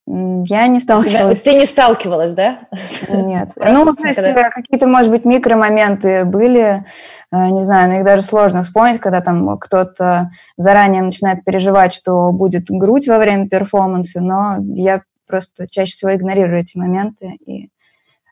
[0.08, 1.42] Я не сталкивалась.
[1.42, 2.60] Ты не сталкивалась, да?
[3.08, 3.50] Нет.
[3.56, 4.20] Ну, то есть
[4.54, 6.84] какие-то, может быть, микромоменты были,
[7.32, 12.30] э, не знаю, но их даже сложно вспомнить, когда там кто-то заранее начинает переживать, что
[12.30, 17.70] будет грудь во время перформанса, но я просто чаще всего игнорирую эти моменты и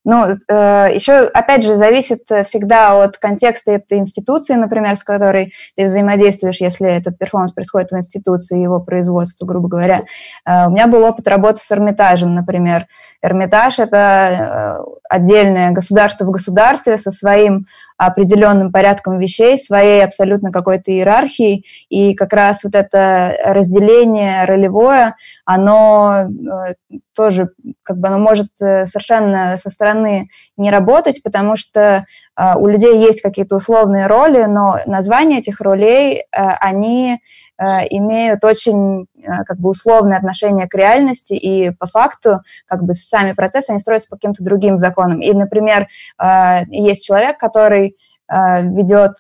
[0.05, 5.87] ну, э, еще, опять же, зависит всегда от контекста этой институции, например, с которой ты
[5.87, 10.03] взаимодействуешь, если этот перформанс происходит в институции, его производства, грубо говоря.
[10.47, 12.87] Э, у меня был опыт работы с Эрмитажем, например.
[13.23, 20.91] Эрмитаж– это э, отдельное государство в государстве со своим определенным порядком вещей, своей абсолютно какой-то
[20.91, 26.75] иерархией, и как раз вот это разделение ролевое, оно э,
[27.15, 27.51] тоже
[27.83, 32.07] как бы оно может э, совершенно со стороны не работать, потому что
[32.57, 37.21] у людей есть какие-то условные роли, но названия этих ролей, они
[37.59, 39.07] имеют очень
[39.47, 44.09] как бы условное отношение к реальности, и по факту как бы сами процессы, они строятся
[44.09, 45.21] по каким-то другим законам.
[45.21, 45.89] И, например,
[46.69, 47.97] есть человек, который
[48.29, 49.17] ведет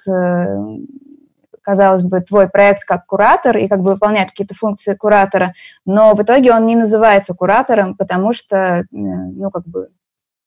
[1.65, 6.23] казалось бы, твой проект как куратор и как бы выполняет какие-то функции куратора, но в
[6.23, 9.89] итоге он не называется куратором, потому что, э, ну, как бы,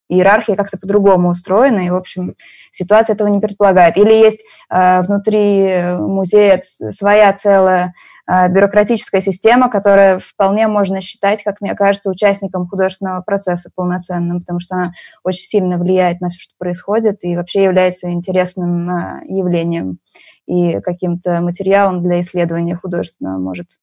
[0.09, 2.35] иерархия как-то по-другому устроена, и, в общем,
[2.71, 3.97] ситуация этого не предполагает.
[3.97, 4.39] Или есть
[4.69, 7.93] э, внутри музея своя целая
[8.27, 14.59] э, бюрократическая система, которая вполне можно считать, как мне кажется, участником художественного процесса полноценным, потому
[14.59, 14.93] что она
[15.23, 19.99] очень сильно влияет на все, что происходит, и вообще является интересным э, явлением
[20.45, 23.79] и каким-то материалом для исследования художественного может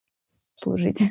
[0.57, 1.03] служить.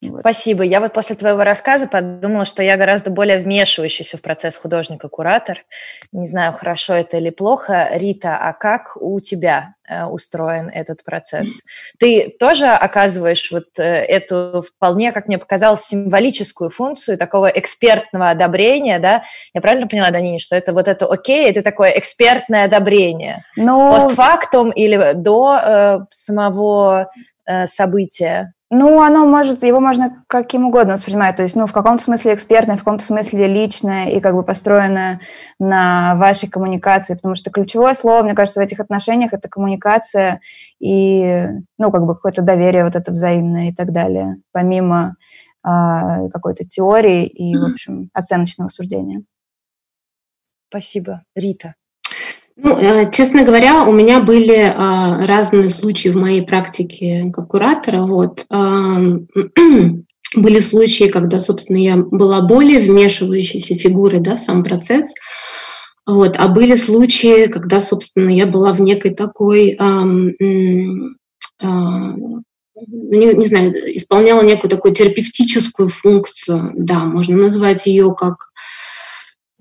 [0.00, 0.20] Вот.
[0.20, 0.62] Спасибо.
[0.62, 5.64] Я вот после твоего рассказа подумала, что я гораздо более вмешивающийся в процесс художника-куратор.
[6.12, 7.88] Не знаю, хорошо это или плохо.
[7.92, 11.62] Рита, а как у тебя э, устроен этот процесс?
[11.98, 19.00] Ты тоже оказываешь вот э, эту вполне, как мне показалось, символическую функцию такого экспертного одобрения,
[19.00, 19.24] да?
[19.52, 23.44] Я правильно поняла, Данине, что это вот это окей, это такое экспертное одобрение?
[23.56, 23.94] Но...
[23.94, 27.10] Постфактум или до э, самого
[27.46, 28.52] э, события?
[28.70, 32.76] Ну, оно может, его можно каким угодно воспринимать, то есть, ну, в каком-то смысле экспертное,
[32.76, 35.20] в каком-то смысле личное и как бы построенное
[35.58, 40.42] на вашей коммуникации, потому что ключевое слово, мне кажется, в этих отношениях это коммуникация
[40.80, 41.46] и,
[41.78, 45.16] ну, как бы какое-то доверие вот это взаимное и так далее, помимо
[45.62, 49.22] а, какой-то теории и, в общем, оценочного суждения.
[50.68, 51.22] Спасибо.
[51.34, 51.74] Рита.
[52.60, 58.02] Ну, э, честно говоря, у меня были а, разные случаи в моей практике как куратора.
[58.02, 58.44] Вот.
[60.36, 65.14] Были случаи, когда, собственно, я была более вмешивающейся фигурой да, в сам процесс.
[66.04, 66.34] Вот.
[66.36, 70.04] А были случаи, когда, собственно, я была в некой такой, а,
[72.86, 76.72] не, не знаю, исполняла некую такую терапевтическую функцию.
[76.76, 78.47] Да, можно назвать ее как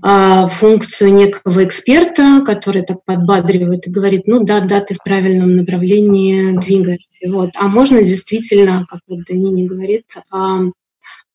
[0.01, 6.55] функцию некого эксперта, который так подбадривает и говорит, ну да, да, ты в правильном направлении
[6.57, 7.31] двигаешься.
[7.31, 7.51] Вот.
[7.55, 10.59] А можно действительно, как вот Данини говорит, а,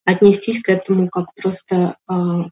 [0.05, 2.45] отнестись к этому как просто а,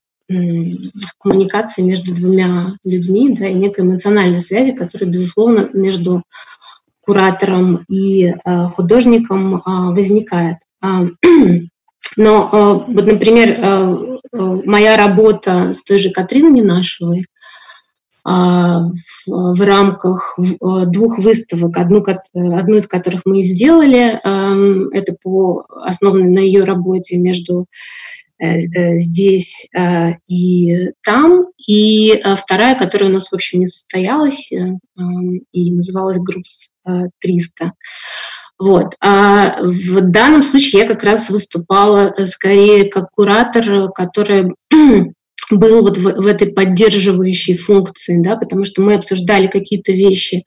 [1.17, 6.23] коммуникации между двумя людьми, да, и некой эмоциональной связи, которая, безусловно, между
[7.01, 10.57] куратором и художником возникает.
[12.17, 17.25] Но вот, например, моя работа с той же Катриной Ненашевой
[18.23, 18.81] а,
[19.25, 20.43] в, рамках э,
[20.85, 27.17] двух выставок, одну, одну из которых мы сделали, эм, это по основанной на ее работе
[27.17, 27.65] между
[28.39, 28.59] э,
[28.97, 29.67] здесь
[30.27, 34.79] и там, и вторая, которая у нас, в общем, не состоялась эм,
[35.51, 37.71] и называлась «Груз 300».
[38.61, 38.93] Вот.
[39.01, 44.53] А в данном случае я как раз выступала э, скорее как куратор, который
[45.49, 50.43] был вот в, в этой поддерживающей функции, да, потому что мы обсуждали какие-то вещи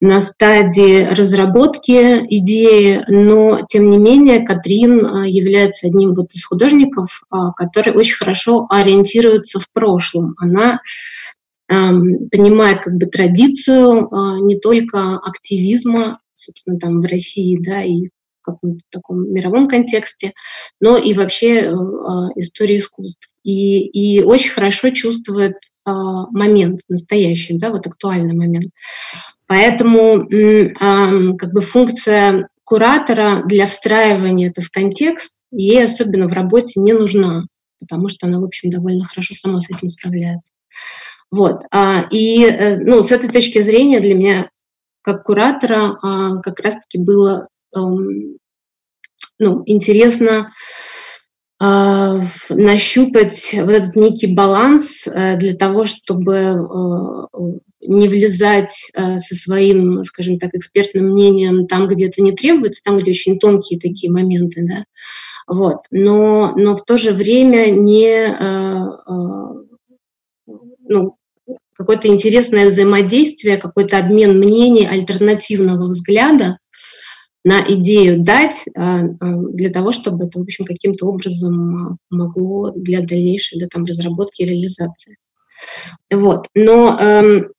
[0.00, 7.22] на стадии разработки идеи, но тем не менее Катрин а, является одним вот из художников,
[7.28, 10.34] а, который очень хорошо ориентируется в прошлом.
[10.38, 10.80] Она
[11.68, 14.08] понимает как бы традицию
[14.44, 20.32] не только активизма собственно, там в России, да, и в каком-то таком мировом контексте,
[20.80, 23.28] но и вообще э, а, истории искусств.
[23.42, 28.70] И, и очень хорошо чувствует э, момент настоящий, да, вот актуальный момент.
[29.46, 36.80] Поэтому э, как бы функция куратора для встраивания это в контекст ей особенно в работе
[36.80, 37.44] не нужна,
[37.80, 40.52] потому что она, в общем, довольно хорошо сама с этим справляется.
[41.30, 41.62] Вот.
[42.10, 44.50] И э, ну, с этой точки зрения для меня
[45.06, 48.38] как куратора а, как раз-таки было эм,
[49.38, 50.52] ну, интересно
[51.60, 56.56] а, нащупать вот этот некий баланс э, для того, чтобы э,
[57.82, 62.98] не влезать э, со своим, скажем так, экспертным мнением там, где это не требуется, там,
[62.98, 64.84] где очень тонкие такие моменты, да,
[65.46, 68.36] вот, но, но в то же время не,
[70.88, 71.16] ну,
[71.76, 76.58] какое-то интересное взаимодействие, какой-то обмен мнений, альтернативного взгляда
[77.44, 79.04] на идею дать а, а,
[79.52, 84.42] для того, чтобы это, в общем, каким-то образом а, могло для дальнейшей да, там, разработки
[84.42, 85.16] и реализации.
[86.10, 86.48] Вот.
[86.54, 87.52] Но эм,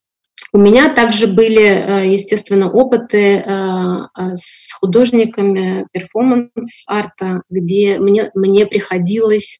[0.51, 3.43] у меня также были, естественно, опыты
[4.15, 9.59] с художниками перформанс-арта, где мне, мне приходилось,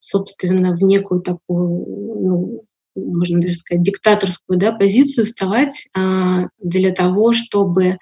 [0.00, 1.86] собственно, в некую такую
[2.20, 2.64] ну,
[2.94, 7.98] можно даже сказать, диктаторскую да, позицию вставать а, для того, чтобы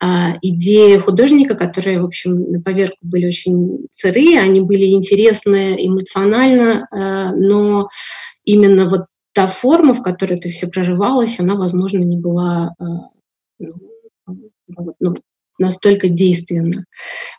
[0.00, 6.86] а, идеи художника, которые, в общем, на поверку были очень сырые, они были интересны эмоционально,
[6.90, 7.88] а, но
[8.44, 12.74] именно вот та форма, в которой это все проживалось, она, возможно, не была
[14.68, 15.14] ну, ну,
[15.58, 16.84] настолько действенно.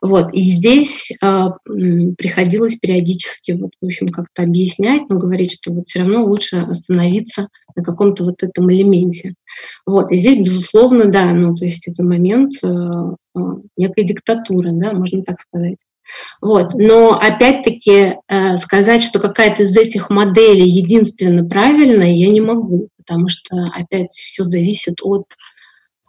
[0.01, 0.33] Вот.
[0.33, 1.49] И здесь э,
[2.17, 7.49] приходилось периодически, вот, в общем, как-то объяснять, но говорить, что вот все равно лучше остановиться
[7.75, 9.33] на каком-то вот этом элементе.
[9.85, 10.11] Вот.
[10.11, 13.39] И здесь, безусловно, да, ну, то есть это момент э, э,
[13.77, 15.77] некой диктатуры, да, можно так сказать.
[16.41, 16.73] Вот.
[16.73, 23.29] Но опять-таки э, сказать, что какая-то из этих моделей единственно правильная, я не могу, потому
[23.29, 25.25] что опять все зависит от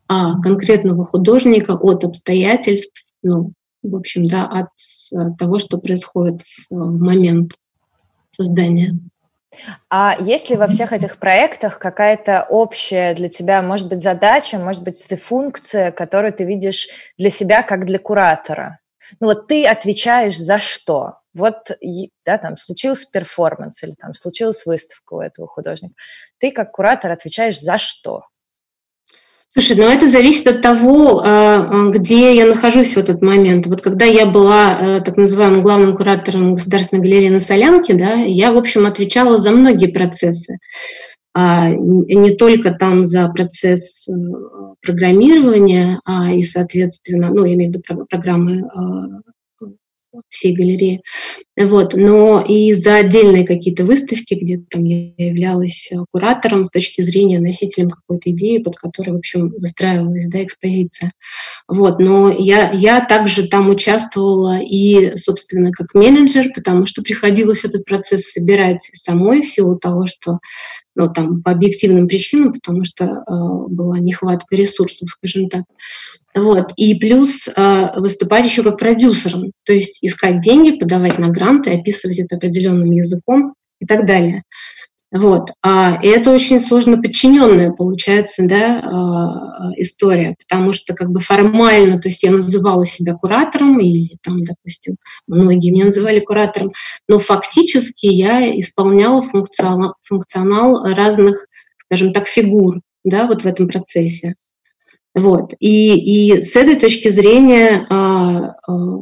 [0.07, 3.53] а, конкретного художника от обстоятельств, ну,
[3.83, 4.69] в общем, да, от,
[5.13, 7.53] от того, что происходит в, момент
[8.31, 8.99] создания.
[9.89, 14.83] А есть ли во всех этих проектах какая-то общая для тебя, может быть, задача, может
[14.83, 18.81] быть, это функция, которую ты видишь для себя как для куратора?
[19.21, 21.19] Ну вот ты отвечаешь за что?
[21.35, 21.71] Вот,
[22.25, 25.95] да, там случился перформанс или там случилась выставка у этого художника.
[26.39, 28.25] Ты как куратор отвечаешь за что?
[29.55, 33.69] Слушай, ну это зависит от того, э, где я нахожусь в этот момент.
[33.69, 38.53] Вот когда я была э, так называемым главным куратором Государственной галереи на Солянке, да, я,
[38.53, 40.59] в общем, отвечала за многие процессы.
[41.35, 44.13] А, не только там за процесс э,
[44.83, 48.69] программирования, а и, соответственно, ну, я имею в виду программы
[50.29, 51.03] всей галереи.
[51.57, 51.95] Вот.
[51.95, 57.91] Но и за отдельные какие-то выставки, где там я являлась куратором с точки зрения носителем
[57.91, 61.13] какой-то идеи, под которой, в общем, выстраивалась да, экспозиция.
[61.69, 62.01] Вот.
[62.01, 68.33] Но я, я также там участвовала и, собственно, как менеджер, потому что приходилось этот процесс
[68.33, 70.39] собирать самой в силу того, что
[70.95, 73.21] ну, там, по объективным причинам, потому что э,
[73.69, 75.65] была нехватка ресурсов, скажем так.
[76.35, 76.73] Вот.
[76.77, 82.19] И плюс э, выступать еще как продюсером, то есть искать деньги, подавать на гранты, описывать
[82.19, 84.43] это определенным языком и так далее.
[85.15, 85.51] Вот.
[85.63, 92.09] А, это очень сложно подчиненная, получается, да, а, история, потому что как бы формально, то
[92.09, 94.97] есть я называла себя куратором, или там, допустим,
[95.29, 96.73] многие меня называли куратором,
[97.09, 101.47] но фактически я исполняла функционал, функционал разных,
[101.77, 104.35] скажем так, фигур, да, вот в этом процессе.
[105.15, 105.55] Вот.
[105.61, 108.99] И, и с этой точки зрения а, а,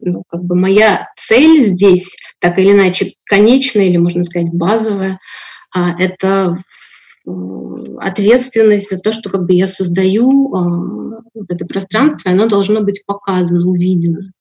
[0.00, 5.18] ну, как бы моя цель здесь, так или иначе, конечная или, можно сказать, базовая,
[5.74, 6.62] а, это
[7.98, 13.04] ответственность за то, что как бы я создаю а, вот это пространство, оно должно быть
[13.06, 14.32] показано, увидено.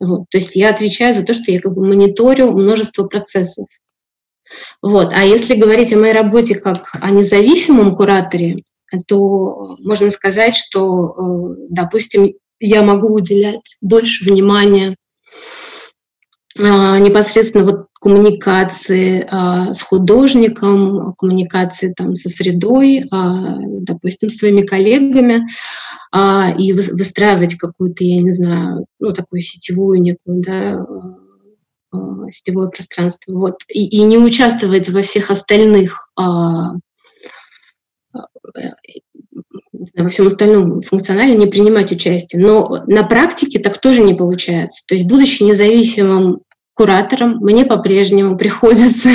[0.00, 0.24] Вот.
[0.30, 3.66] То есть я отвечаю за то, что я как бы мониторю множество процессов.
[4.82, 5.12] Вот.
[5.12, 8.62] А если говорить о моей работе как о независимом кураторе,
[9.06, 14.96] то можно сказать, что, э, допустим, я могу уделять больше внимания
[16.58, 25.46] а, непосредственно вот коммуникации а, с художником, коммуникации там со средой, а, допустим, своими коллегами,
[26.58, 30.86] и выстраивать какую-то, я не знаю, ну, такую сетевую некую, да,
[32.30, 36.10] сетевое пространство, вот, и, и не участвовать во всех остальных
[39.96, 42.40] во всем остальном функционале не принимать участие.
[42.40, 44.84] Но на практике так тоже не получается.
[44.86, 46.40] То есть, будучи независимым
[46.74, 49.08] куратором, мне по-прежнему приходится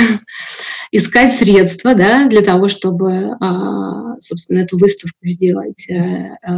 [0.90, 6.56] искать средства да, для того, чтобы, а, собственно, эту выставку сделать, э, э,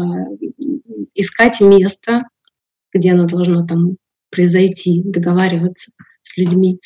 [1.14, 2.24] искать место,
[2.92, 3.96] где она должна там
[4.30, 6.80] произойти, договариваться с людьми.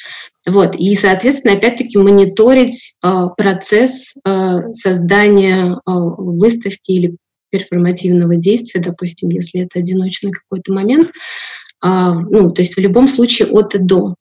[0.46, 0.74] Вот.
[0.76, 7.16] И, соответственно, опять-таки мониторить э, процесс э, создания э, выставки или
[7.50, 11.10] перформативного действия, допустим, если это одиночный какой-то момент,
[11.80, 14.14] а, ну, то есть в любом случае от и до.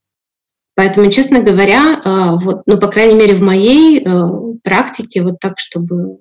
[0.75, 4.29] Поэтому, честно говоря, а, вот, ну, по крайней мере, в моей а,
[4.63, 6.17] практике, вот так, чтобы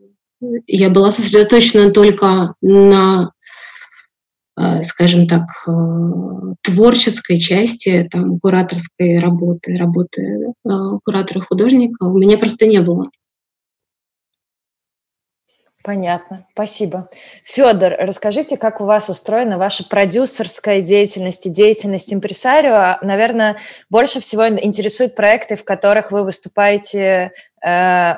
[0.66, 3.32] я была сосредоточена только на,
[4.82, 5.46] скажем так,
[6.62, 10.52] творческой части, там, кураторской работы, работы
[11.04, 13.08] куратора-художника, у меня просто не было.
[15.86, 17.08] Понятно, спасибо.
[17.44, 22.98] Федор, расскажите, как у вас устроена ваша продюсерская деятельность и деятельность импресарио?
[23.02, 23.58] Наверное,
[23.88, 27.30] больше всего интересуют проекты, в которых вы выступаете,
[27.64, 28.14] э,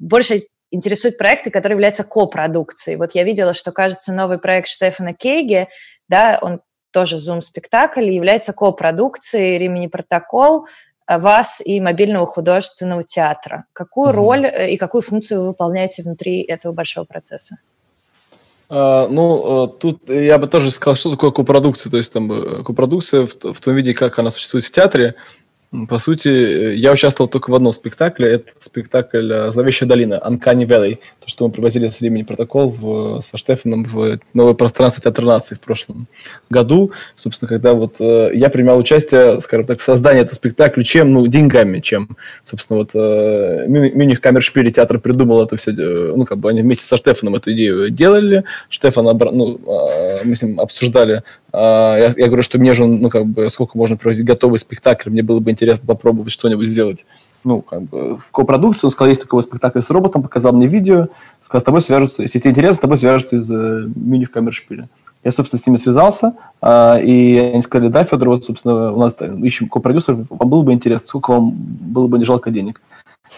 [0.00, 0.40] больше
[0.72, 2.96] интересуют проекты, которые являются копродукцией.
[2.96, 5.68] Вот я видела, что, кажется, новый проект Штефана Кейге,
[6.08, 6.60] да, он
[6.90, 10.66] тоже Zoom-спектакль, является копродукцией Римини Протокол,
[11.08, 13.64] вас и мобильного художественного театра.
[13.72, 14.14] Какую mm-hmm.
[14.14, 17.58] роль и какую функцию вы выполняете внутри этого большого процесса?
[18.68, 21.90] Uh, ну, uh, тут я бы тоже сказал, что такое копродукция.
[21.90, 25.14] То есть там копродукция в, в том виде, как она существует в театре,
[25.88, 28.32] по сути, я участвовал только в одном спектакле.
[28.32, 30.98] Это спектакль э, «Зловещая долина» Uncanny Valley.
[31.20, 35.54] То, что мы привозили с времени протокол в, со Штефаном в новое пространство Театра нации
[35.54, 36.08] в прошлом
[36.50, 36.92] году.
[37.16, 41.26] Собственно, когда вот э, я принимал участие, скажем так, в создании этого спектакля, чем, ну,
[41.26, 46.60] деньгами, чем, собственно, вот э, Мюних Камершпиль театр придумал это все, ну, как бы они
[46.60, 48.44] вместе со Штефаном эту идею делали.
[48.68, 49.58] Штефан, ну,
[50.22, 53.76] мы с ним обсуждали а, я, я говорю, что мне же, ну, как бы, сколько
[53.76, 57.06] можно проводить готовый спектакль, мне было бы интересно попробовать что-нибудь сделать.
[57.44, 61.08] Ну, как бы, в копродукции он сказал, есть такой спектакль с роботом, показал мне видео,
[61.40, 64.88] сказал, с тобой свяжутся, если тебе интересно, с тобой свяжутся из э, Мюних Камершпиля.
[65.24, 69.16] Я, собственно, с ними связался, э, и они сказали, да, Федор, вот, собственно, у нас
[69.42, 72.80] ищем копродюсеров, вам было бы интересно, сколько вам было бы не жалко денег.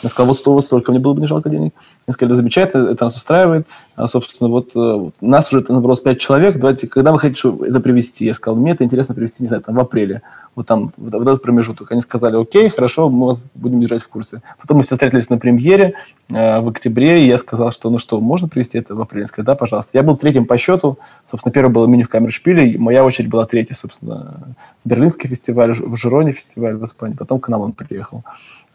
[0.03, 1.72] Я сказал, вот столько, столько, мне было бы не жалко денег.
[2.07, 3.66] Они сказали, замечательно, это нас устраивает.
[3.97, 8.24] А, собственно, вот э, нас уже набралось 5 человек, давайте, когда вы хотите это привести?
[8.24, 10.22] Я сказал, мне это интересно привести, не знаю, там, в апреле,
[10.57, 11.92] вот там, в, в этот промежуток.
[11.92, 14.42] Они сказали, окей, хорошо, мы вас будем держать в курсе.
[14.61, 15.95] Потом мы все встретились на премьере
[16.28, 19.22] э, в октябре, и я сказал, что, ну что, можно привести это в апреле?
[19.22, 19.90] Они сказали, да, пожалуйста.
[19.95, 23.74] Я был третьим по счету, собственно, первый был меню в Камершпиле, моя очередь была третья,
[23.74, 28.24] собственно, Берлинский фестиваль, в Жироне фестиваль в Испании, потом к нам он приехал.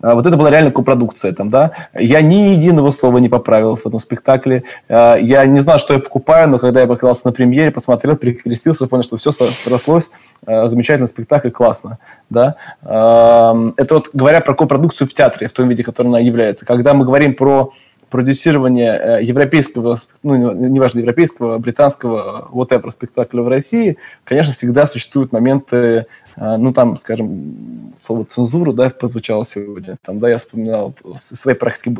[0.01, 1.71] А вот это была реально копродукция там, да.
[1.93, 4.63] Я ни единого слова не поправил в этом спектакле.
[4.87, 8.87] А, я не знал, что я покупаю, но когда я оказался на премьере, посмотрел, перекрестился,
[8.87, 10.11] понял, что все срослось.
[10.45, 11.99] А, замечательный спектакль, классно,
[12.29, 12.55] да.
[12.81, 16.65] Это вот говоря про копродукцию в театре, в том виде, который она является.
[16.65, 17.71] Когда мы говорим про
[18.09, 26.05] продюсирование э, европейского, ну, неважно, европейского, британского, whatever, спектакля в России, конечно, всегда существуют моменты,
[26.35, 31.95] э, ну, там, скажем, слово цензура, да, прозвучало сегодня, там, да, я вспоминал своей практики,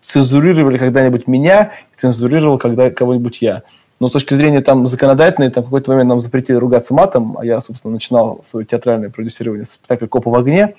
[0.00, 3.62] цензурировали когда-нибудь меня, цензурировал когда кого-нибудь я.
[4.02, 7.44] Но с точки зрения там законодательной, там в какой-то момент нам запретили ругаться матом, а
[7.44, 10.74] я, собственно, начинал свое театральное продюсирование спектакля «Копа в огне»,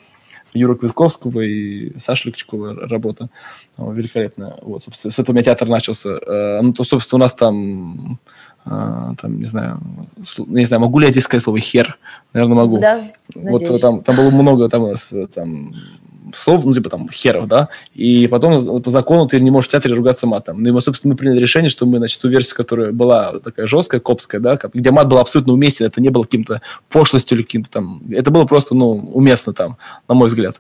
[0.54, 3.30] Юры Квитковского и Саши Легчакова работа
[3.78, 4.56] великолепная.
[4.62, 6.10] Вот, собственно, с этого у меня театр начался.
[6.10, 8.20] Э, ну, то, собственно, у нас там,
[8.66, 8.70] э,
[9.20, 9.80] там, не знаю,
[10.38, 11.98] не знаю, могу ли я здесь сказать слово «хер»?
[12.34, 12.80] Наверное, могу.
[12.80, 13.02] Да,
[13.36, 13.82] Вот надеюсь.
[13.82, 15.74] там, там было много, там у нас, там,
[16.36, 19.96] слов, ну, типа там херов, да, и потом по закону ты не можешь в театре
[19.96, 20.62] ругаться матом.
[20.62, 23.68] Ну, и мы, собственно, мы приняли решение, что мы, значит, ту версию, которая была такая
[23.68, 27.72] жесткая, копская, да, где мат был абсолютно уместен, это не было каким-то пошлостью или каким-то
[27.72, 29.78] там, это было просто, ну, уместно там,
[30.08, 30.60] на мой взгляд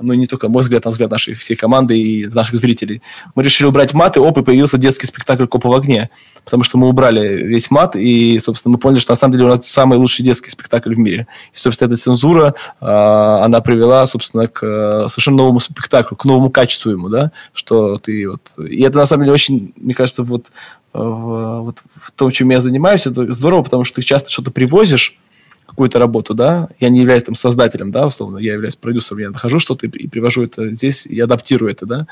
[0.00, 3.02] ну, не только мой взгляд, на взгляд нашей всей команды и наших зрителей.
[3.34, 6.10] Мы решили убрать мат, и оп, и появился детский спектакль «Копа в огне»,
[6.44, 9.48] потому что мы убрали весь мат, и, собственно, мы поняли, что на самом деле у
[9.48, 11.26] нас самый лучший детский спектакль в мире.
[11.52, 16.50] И, собственно, эта цензура, а, она привела, собственно, к э, совершенно новому спектаклю, к новому
[16.50, 18.54] качеству ему, да, что ты вот...
[18.58, 20.46] И это, на самом деле, очень, мне кажется, вот
[20.92, 25.18] в, вот в том, чем я занимаюсь, это здорово, потому что ты часто что-то привозишь,
[25.66, 29.58] какую-то работу, да, я не являюсь там создателем, да, условно, я являюсь продюсером, я нахожу
[29.58, 32.06] что-то и, привожу это здесь, и адаптирую это, да,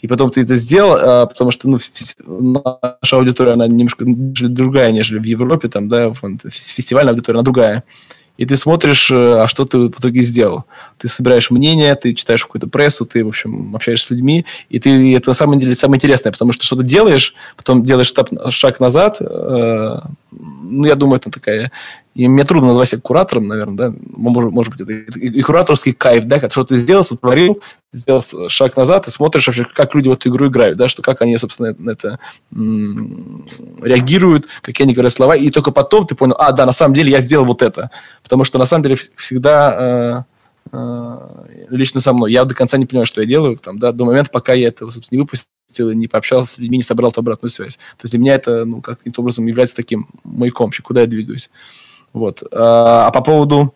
[0.00, 1.78] и потом ты это сделал, а, потому что, ну,
[2.26, 6.12] наша аудитория, она немножко другая, нежели в Европе, там, да,
[6.48, 7.84] фестивальная аудитория, она другая,
[8.36, 10.64] и ты смотришь, э, а что ты в итоге сделал.
[10.98, 15.14] Ты собираешь мнение, ты читаешь какую-то прессу, ты, в общем, общаешься с людьми, и ты
[15.14, 18.12] это на самом деле самое интересное, потому что что-то делаешь, потом делаешь
[18.50, 19.98] шаг назад, э,
[20.38, 21.70] ну, я думаю, это такая
[22.14, 26.24] и мне трудно назвать себя куратором, наверное, да, может, может быть, это и, кураторский кайф,
[26.26, 27.60] да, что ты сделал, сотворил,
[27.92, 31.22] сделал шаг назад и смотришь вообще, как люди в эту игру играют, да, что как
[31.22, 32.20] они, собственно, на это
[33.82, 37.10] реагируют, какие они говорят слова, и только потом ты понял, а, да, на самом деле
[37.10, 37.90] я сделал вот это,
[38.22, 40.24] потому что на самом деле всегда
[40.70, 41.18] э, э,
[41.70, 44.30] лично со мной, я до конца не понимаю, что я делаю, там, да, до момента,
[44.30, 47.76] пока я это, собственно, не выпустил, не пообщался с людьми, не собрал эту обратную связь.
[47.76, 51.50] То есть для меня это, ну, каким-то образом является таким маяком, куда я двигаюсь.
[52.12, 52.42] Вот.
[52.52, 53.74] А, а по поводу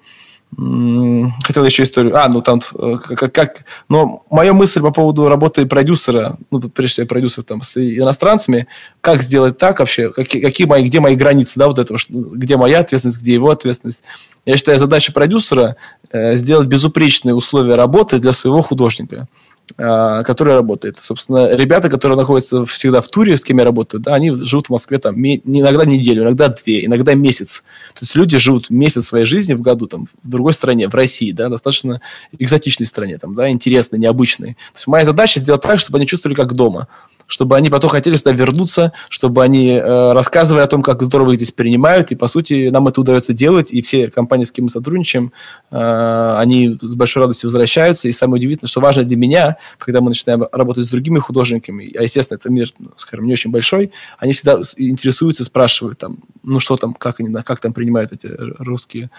[0.56, 2.16] хотел еще историю.
[2.16, 6.94] А, ну там э, как, как но моя мысль по поводу работы продюсера, ну прежде
[6.94, 8.66] всего продюсер там с иностранцами,
[9.00, 12.80] как сделать так вообще, какие, какие мои, где мои границы, да, вот этого, где моя
[12.80, 14.04] ответственность, где его ответственность.
[14.46, 15.76] Я считаю, задача продюсера
[16.10, 19.28] э, сделать безупречные условия работы для своего художника.
[19.76, 20.96] А, который работает.
[20.96, 24.70] Собственно, ребята, которые находятся всегда в туре, с кем я работаю, да, они живут в
[24.70, 27.64] Москве там иногда неделю, иногда две, иногда месяц.
[27.94, 31.32] То есть люди живут месяц своей жизни в году там в другой стране, в России,
[31.32, 32.00] да, достаточно
[32.38, 34.54] экзотичной стране, там, да, интересной, необычной.
[34.54, 36.88] То есть моя задача сделать так, чтобы они чувствовали как дома.
[37.28, 41.36] Чтобы они потом хотели сюда вернуться, чтобы они э, рассказывали о том, как здорово их
[41.36, 44.70] здесь принимают, и, по сути, нам это удается делать, и все компании, с кем мы
[44.70, 45.32] сотрудничаем,
[45.70, 50.08] э, они с большой радостью возвращаются, и самое удивительное, что важно для меня, когда мы
[50.08, 54.32] начинаем работать с другими художниками, а, естественно, это мир, ну, скажем, не очень большой, они
[54.32, 59.10] всегда интересуются, спрашивают там, ну что там, как они, как там принимают эти русские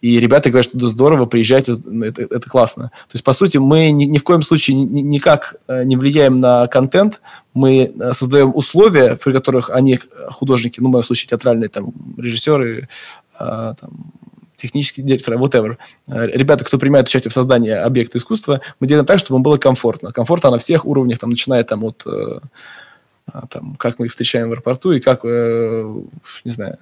[0.00, 2.84] и ребята говорят, что это здорово, приезжайте, это, это классно.
[2.84, 6.40] То есть, по сути, мы ни, ни в коем случае ни, никак э, не влияем
[6.40, 7.20] на контент,
[7.52, 9.98] мы э, создаем условия, при которых они,
[10.30, 12.88] художники, ну, в моем случае, театральные там, режиссеры,
[13.38, 14.12] а, там,
[14.56, 15.76] технические директоры, whatever,
[16.08, 19.58] э, ребята, кто принимает участие в создании объекта искусства, мы делаем так, чтобы им было
[19.58, 20.12] комфортно.
[20.12, 24.52] Комфортно на всех уровнях, там, начиная там, от а, там, как мы их встречаем в
[24.52, 26.78] аэропорту и как, не знаю,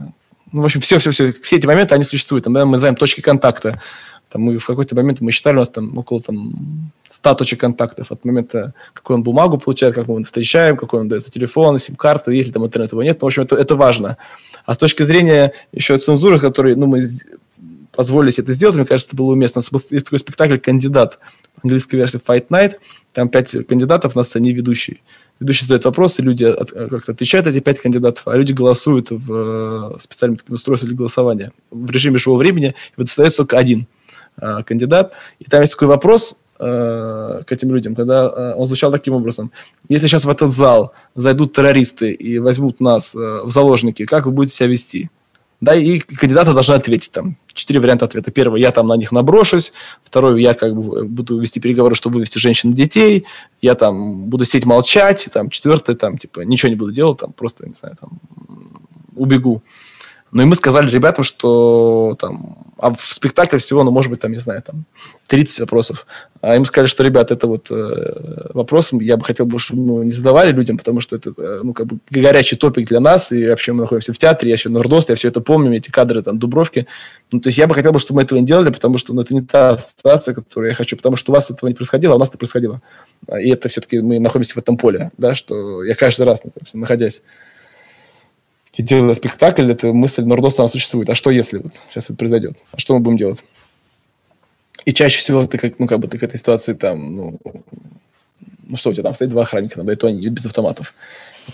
[0.53, 2.45] ну, в общем, все, все, эти моменты, они существуют.
[2.45, 3.81] Там, да, мы называем точки контакта.
[4.29, 8.13] Там мы в какой-то момент мы считали, у нас там около там, 100 точек контактов
[8.13, 12.31] от момента, какую он бумагу получает, как мы его встречаем, какой он дается телефон, сим-карта,
[12.31, 13.19] если там интернет его нет.
[13.21, 14.19] Ну, в общем, это, это важно.
[14.67, 17.03] А с точки зрения еще цензуры, который, ну, мы
[17.99, 19.61] позволили себе это сделать, мне кажется, это было уместно.
[19.61, 21.19] У нас есть такой спектакль «Кандидат»,
[21.63, 22.75] английской версии «Fight Night»,
[23.13, 25.03] там пять кандидатов на сцене ведущий.
[25.41, 30.37] Ведущий задает вопросы, люди как-то отвечают эти пять кандидатов, а люди голосуют в э, специальном
[30.37, 33.87] таком устройстве для голосования в режиме живого времени, и вот остается только один
[34.41, 35.15] э, кандидат.
[35.39, 39.53] И там есть такой вопрос, э, к этим людям, когда он звучал таким образом.
[39.89, 44.57] Если сейчас в этот зал зайдут террористы и возьмут нас в заложники, как вы будете
[44.57, 45.11] себя вести?
[45.61, 47.37] Да, и кандидаты должны ответить там.
[47.59, 48.31] Четыре варианта ответа.
[48.31, 49.73] Первый, я там на них наброшусь.
[50.05, 53.27] Второй, я как бы буду вести переговоры, чтобы вывести женщин и детей.
[53.61, 55.29] Я там буду сидеть молчать.
[55.33, 58.21] Там, четвертый, там, типа, ничего не буду делать, там, просто, не знаю, там,
[59.17, 59.65] убегу.
[60.31, 64.31] Ну и мы сказали ребятам, что там, а в спектакле всего, ну, может быть, там,
[64.31, 64.85] не знаю, там
[65.29, 66.07] 30 вопросов.
[66.43, 70.03] А им сказали, что, ребят, это вот э, вопрос, я бы хотел бы, чтобы ну,
[70.03, 73.49] не задавали людям, потому что это, э, ну, как бы горячий топик для нас, и
[73.49, 76.39] вообще мы находимся в театре, я еще Нордост, я все это помню, эти кадры там
[76.39, 76.87] Дубровки.
[77.33, 79.23] Ну, то есть я бы хотел бы, чтобы мы этого не делали, потому что, ну,
[79.23, 82.17] это не та ситуация, которую я хочу, потому что у вас этого не происходило, а
[82.17, 82.83] у нас это происходило.
[83.41, 87.23] И это все-таки мы находимся в этом поле, да, что я каждый раз, ну, находясь
[88.79, 91.11] и делая спектакль, эта мысль Нордоста, она существует.
[91.11, 92.59] А что если вот сейчас это произойдет?
[92.71, 93.45] А что мы будем делать?
[94.85, 97.41] И чаще всего ты, как, ну, как бы ты к этой ситуации там, ну,
[98.69, 100.95] ну что у тебя там стоит два охранника, да, то они без автоматов.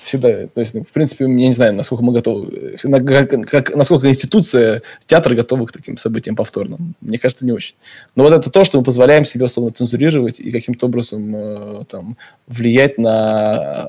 [0.03, 4.07] Всегда, то есть, ну, в принципе, я не знаю, насколько мы готовы, как, как, насколько
[4.07, 6.95] институция, театр готовы к таким событиям повторным.
[7.01, 7.75] Мне кажется, не очень.
[8.17, 12.19] Но вот это то, что мы позволяем себе, условно, цензурировать и каким-то образом э, там,
[12.49, 13.89] влиять на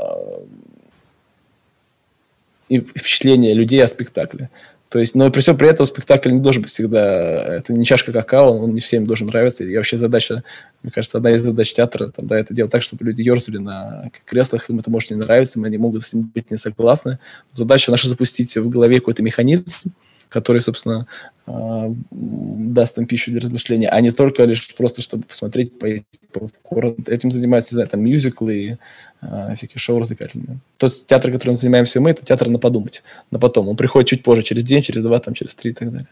[2.70, 4.50] и впечатление людей о спектакле.
[4.90, 8.14] То есть, но при всем при этом спектакль не должен быть всегда, это не чашка
[8.14, 9.64] какао, он не всем должен нравиться.
[9.64, 10.44] И вообще задача,
[10.84, 14.10] мне кажется, одна из задач театра, там, да, это делать так, чтобы люди ерзали на
[14.26, 17.20] креслах, им это может не нравиться, они могут с ним быть не согласны.
[17.54, 19.92] Задача наша запустить в голове какой-то механизм,
[20.36, 21.08] который, собственно,
[21.48, 26.98] а, даст им пищу для размышления, а не только лишь просто, чтобы посмотреть, поесть попкорн.
[27.08, 28.78] Этим занимаются, не знаю, там, мюзиклы,
[29.22, 30.58] а, всякие шоу развлекательные.
[30.78, 33.70] Тот театр, которым занимаемся мы, это театр на подумать, на потом.
[33.70, 36.10] Он приходит чуть позже, через день, через два, там, через три и так далее.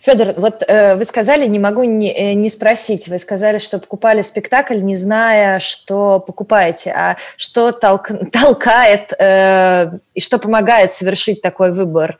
[0.00, 4.22] Федор, вот э, вы сказали, не могу не, э, не спросить, вы сказали, что покупали
[4.22, 11.70] спектакль, не зная, что покупаете, а что толк, толкает э, и что помогает совершить такой
[11.70, 12.18] выбор?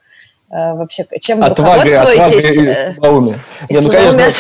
[0.51, 2.59] Э, вообще, чем вы отвага, руководствуетесь?
[2.99, 4.33] Отвага и, и, и, ну, конечно,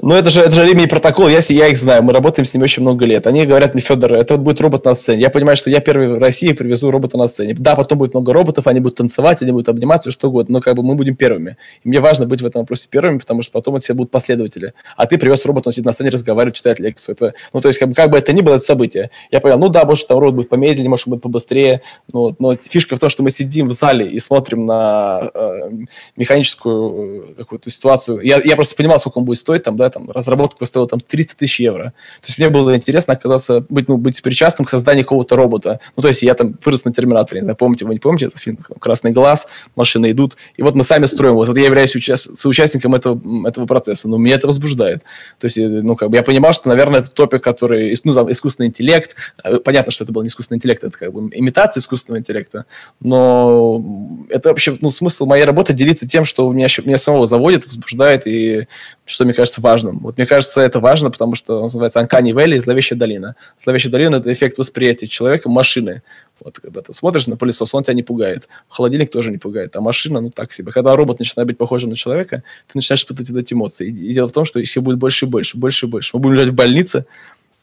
[0.00, 2.54] ну, это же, это же Рима и протокол, я, я их знаю, мы работаем с
[2.54, 3.26] ними очень много лет.
[3.26, 5.22] Они говорят мне, Федор, это вот будет робот на сцене.
[5.22, 7.56] Я понимаю, что я первый в России привезу робота на сцене.
[7.58, 10.76] Да, потом будет много роботов, они будут танцевать, они будут обниматься, что угодно, но как
[10.76, 11.56] бы мы будем первыми.
[11.82, 14.72] И мне важно быть в этом вопросе первыми, потому что потом от все будут последователи.
[14.96, 17.16] А ты привез робота, он сидит на сцене, разговаривает, читает лекцию.
[17.16, 19.10] Это, ну, то есть, как бы, как бы это ни было, это событие.
[19.32, 21.82] Я понял, ну да, может, там робот будет помедленнее, может, будет побыстрее.
[22.12, 25.70] Но, но фишка в том, что мы сидим в зале и смотрим на э,
[26.16, 28.20] механическую э, какую-то ситуацию.
[28.20, 31.36] Я, я просто понимал, сколько он будет стоить, там, да, там, разработка стоила там 300
[31.36, 31.92] тысяч евро.
[32.20, 35.80] То есть мне было интересно оказаться, быть, ну, быть причастным к созданию какого-то робота.
[35.96, 38.38] Ну, то есть я там вырос на Терминаторе, не знаю, помните, вы не помните этот
[38.38, 38.58] фильм?
[38.80, 41.34] «Красный глаз», машины идут, и вот мы сами строим.
[41.34, 42.36] Вот, вот я являюсь участ...
[42.36, 45.02] соучастником этого, этого процесса, но меня это возбуждает.
[45.38, 48.30] То есть, э, ну, как бы я понимал, что, наверное, это топик, который, ну, там,
[48.30, 49.14] искусственный интеллект,
[49.44, 52.66] э, понятно, что это был не искусственный интеллект, это как бы имитация искусственного интеллекта,
[53.00, 53.82] но
[54.30, 58.66] это вообще, ну, смысл моей работы делиться тем, что меня, меня самого заводит, возбуждает, и
[59.04, 59.98] что мне кажется важным.
[60.00, 63.34] Вот мне кажется, это важно, потому что он называется Uncanny Valley, зловещая долина.
[63.62, 66.02] Зловещая долина– это эффект восприятия человека машины.
[66.40, 68.48] Вот когда ты смотришь на пылесос, он тебя не пугает.
[68.68, 70.72] Холодильник тоже не пугает, а машина, ну так себе.
[70.72, 73.88] Когда робот начинает быть похожим на человека, ты начинаешь испытывать эти эмоции.
[73.88, 76.10] И, и дело в том, что их все будет больше и больше, больше и больше.
[76.14, 77.06] Мы будем лежать в больнице,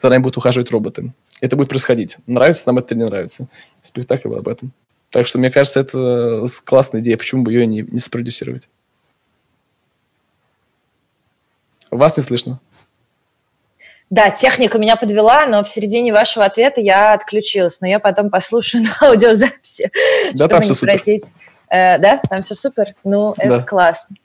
[0.01, 1.13] за нами будут ухаживать роботы.
[1.41, 2.17] это будет происходить.
[2.27, 3.47] Нравится нам это или не нравится.
[3.81, 4.71] Спектакль об этом.
[5.09, 7.17] Так что, мне кажется, это классная идея.
[7.17, 8.67] Почему бы ее не, не спродюсировать?
[11.97, 12.59] Вас не слышно.
[14.09, 18.83] Да, техника меня подвела, но в середине вашего ответа я отключилась, но я потом послушаю
[18.83, 19.89] на аудиозаписи,
[20.33, 21.21] да, чтобы там не все пройти.
[21.69, 22.93] Э, да, там все супер.
[23.03, 23.63] Ну, это Да.
[23.63, 24.15] классно.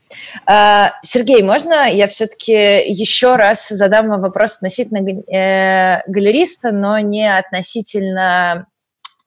[0.44, 7.32] А, Сергей, можно я все-таки еще раз задам вам вопрос относительно э, галериста, но не
[7.32, 8.66] относительно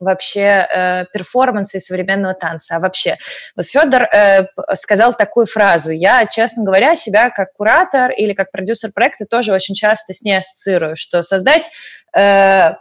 [0.04, 3.18] вообще э, перформанса и современного танца, а вообще.
[3.56, 5.92] Вот Федор э, сказал такую фразу.
[5.92, 10.38] Я, честно говоря, себя как куратор или как продюсер проекта тоже очень часто с ней
[10.38, 11.72] ассоциирую, что создать
[12.16, 12.74] э,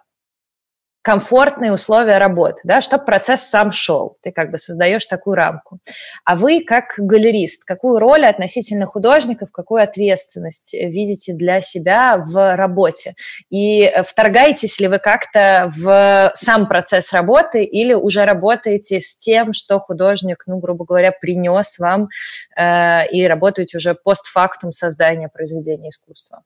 [1.03, 4.17] комфортные условия работы, да, чтобы процесс сам шел.
[4.23, 5.81] Ты как бы создаешь такую рамку.
[6.25, 13.15] А вы, как галерист, какую роль относительно художников, какую ответственность видите для себя в работе?
[13.51, 19.53] И э, вторгаетесь ли вы как-то в сам процесс работы или уже работаете с тем,
[19.53, 22.09] что художник, ну, грубо говоря, принес вам
[22.57, 26.43] э, и работаете уже постфактум создания произведения искусства?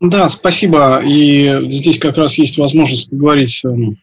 [0.00, 1.00] Да, спасибо.
[1.04, 3.96] И здесь как раз есть возможность поговорить эм,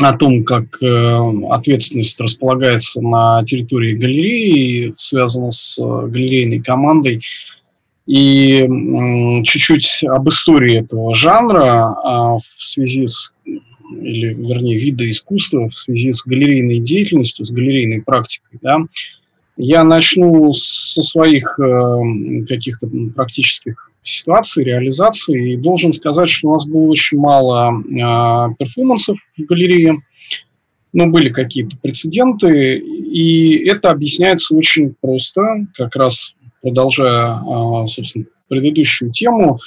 [0.00, 7.20] о том, как э, ответственность располагается на территории галереи, связана с э, галерейной командой.
[8.06, 8.66] И
[9.44, 13.34] чуть-чуть об истории этого жанра а, в связи с,
[14.00, 18.60] или вернее, вида искусства в связи с галерейной деятельностью, с галерейной практикой.
[18.62, 18.78] Да.
[19.58, 25.52] Я начну со своих э, каких-то практических ситуаций, реализации.
[25.52, 29.98] И должен сказать, что у нас было очень мало э, перформансов в галерее.
[30.92, 32.78] Ну, были какие-то прецеденты.
[32.78, 39.58] И это объясняется очень просто, как раз продолжая, э, собственно, предыдущую тему.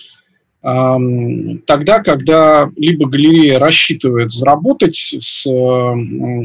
[0.63, 0.97] Э,
[1.65, 5.93] тогда, когда либо галерея рассчитывает заработать с э,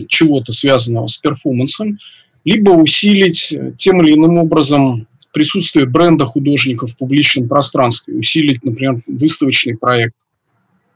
[0.08, 1.98] чего-то связанного с перформансом,
[2.44, 9.76] либо усилить тем или иным образом присутствие бренда художника в публичном пространстве, усилить, например, выставочный
[9.76, 10.14] проект,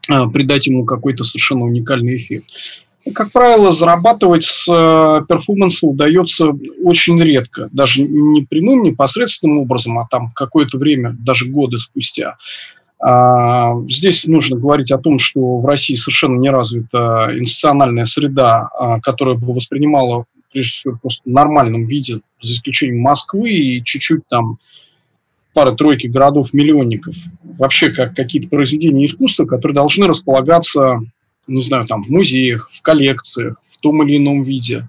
[0.08, 2.46] а, придать ему какой-то совершенно уникальный эффект.
[3.14, 10.06] Как правило, зарабатывать с э, перформанса удается очень редко, даже не прямым, непосредственным образом, а
[10.10, 12.38] там какое-то время, даже годы спустя.
[12.98, 19.00] А, Здесь нужно говорить о том, что в России совершенно не развита институциональная среда, а,
[19.00, 24.58] которая бы воспринимала прежде всего просто в нормальном виде, за исключением Москвы и чуть-чуть там
[25.52, 27.16] пары-тройки городов-миллионников.
[27.58, 31.00] Вообще как какие-то произведения искусства, которые должны располагаться,
[31.46, 34.88] не знаю, там в музеях, в коллекциях, в том или ином виде.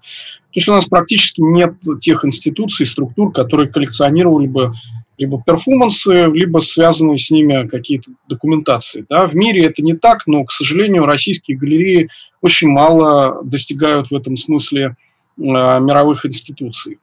[0.51, 4.73] То есть у нас практически нет тех институций, структур, которые коллекционировали бы
[5.17, 9.05] либо перформансы, либо связанные с ними какие-то документации.
[9.07, 9.27] Да?
[9.27, 12.09] В мире это не так, но, к сожалению, российские галереи
[12.41, 14.95] очень мало достигают в этом смысле
[15.41, 16.99] мировых институций.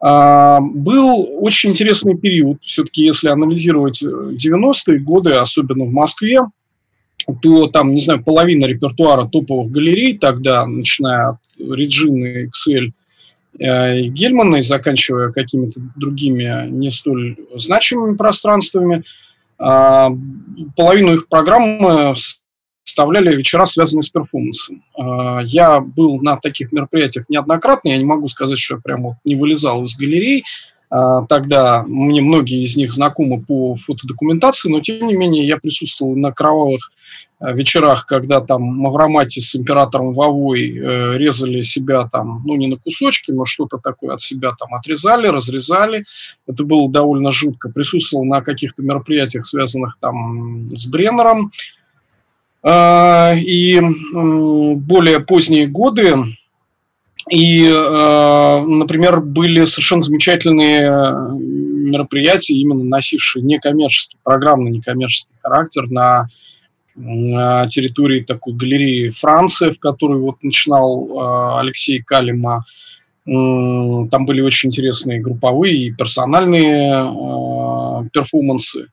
[0.00, 6.40] А, был очень интересный период, все-таки если анализировать 90-е годы, особенно в Москве,
[7.42, 12.92] то там, не знаю, половина репертуара топовых галерей тогда, начиная от Реджины, Excel
[13.58, 19.02] и Гельмана, и заканчивая какими-то другими не столь значимыми пространствами,
[19.58, 20.10] а,
[20.76, 22.14] половину их программы
[22.86, 24.82] составляли вечера, связанные с перформансом.
[25.44, 29.34] Я был на таких мероприятиях неоднократно, я не могу сказать, что я прям вот не
[29.34, 30.44] вылезал из галерей,
[30.88, 36.30] Тогда мне многие из них знакомы по фотодокументации, но тем не менее я присутствовал на
[36.30, 36.92] кровавых
[37.40, 43.30] вечерах, когда там Мавромати с императором Вовой э, резали себя там, ну не на кусочки,
[43.30, 46.06] но что-то такое от себя там отрезали, разрезали.
[46.46, 47.68] Это было довольно жутко.
[47.68, 51.52] Присутствовал на каких-то мероприятиях, связанных там с Бреннером.
[52.66, 56.16] Э, и э, более поздние годы
[57.30, 60.90] и, э, например, были совершенно замечательные
[61.38, 66.28] мероприятия, именно носившие некоммерческий, программный некоммерческий характер на
[66.96, 72.64] территории такой галереи Франции, в которой вот начинал Алексей Калима.
[73.26, 78.88] Там были очень интересные групповые и персональные перформансы.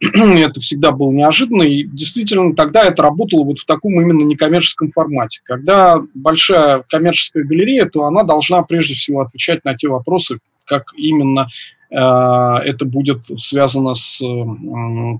[0.00, 5.40] Это всегда было неожиданно, и действительно тогда это работало вот в таком именно некоммерческом формате.
[5.44, 11.48] Когда большая коммерческая галерея, то она должна прежде всего отвечать на те вопросы, как именно
[11.90, 14.20] это будет связано с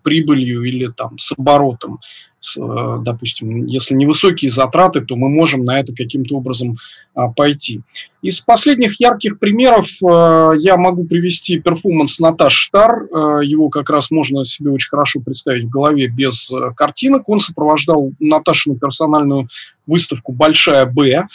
[0.02, 2.00] прибылью или там с оборотом.
[2.58, 6.76] Э, допустим, если невысокие затраты, то мы можем на это каким-то образом
[7.14, 7.80] а, пойти.
[8.22, 13.04] Из последних ярких примеров э, я могу привести перформанс Наташ Штар.
[13.04, 17.28] Э, его как раз можно себе очень хорошо представить в голове без картинок.
[17.28, 19.48] Он сопровождал Наташину персональную
[19.86, 21.26] выставку «Большая Б»,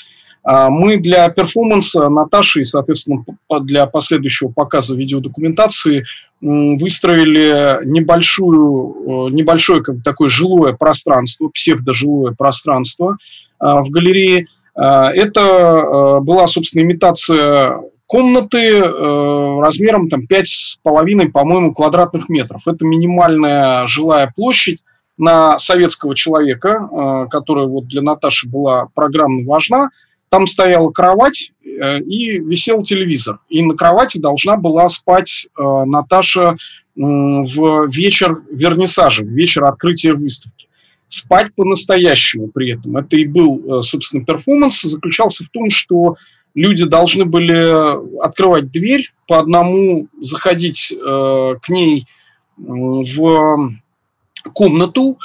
[0.43, 3.25] а мы для перформанса Наташи и, соответственно,
[3.61, 6.05] для последующего показа видеодокументации
[6.41, 13.17] выстроили небольшую, небольшое как такое жилое пространство, псевдожилое пространство
[13.59, 14.45] а, в галерее.
[14.75, 22.67] А, это э, была, собственно, имитация комнаты э, размером там, 5,5, по-моему, квадратных метров.
[22.67, 24.83] Это минимальная жилая площадь
[25.17, 29.89] на советского человека, которая вот для Наташи была программно важна.
[30.29, 31.51] Там стояла кровать
[31.99, 33.39] и висел телевизор.
[33.49, 36.57] И на кровати должна была спать э, Наташа
[36.95, 40.67] в вечер вернисажа, в вечер открытия выставки.
[41.07, 42.97] Спать по-настоящему при этом.
[42.97, 44.81] Это и был, э, собственно, перформанс.
[44.81, 46.15] Заключался в том, что
[46.55, 52.05] люди должны были открывать дверь по одному, заходить к ней
[52.57, 53.71] в
[54.53, 55.17] комнату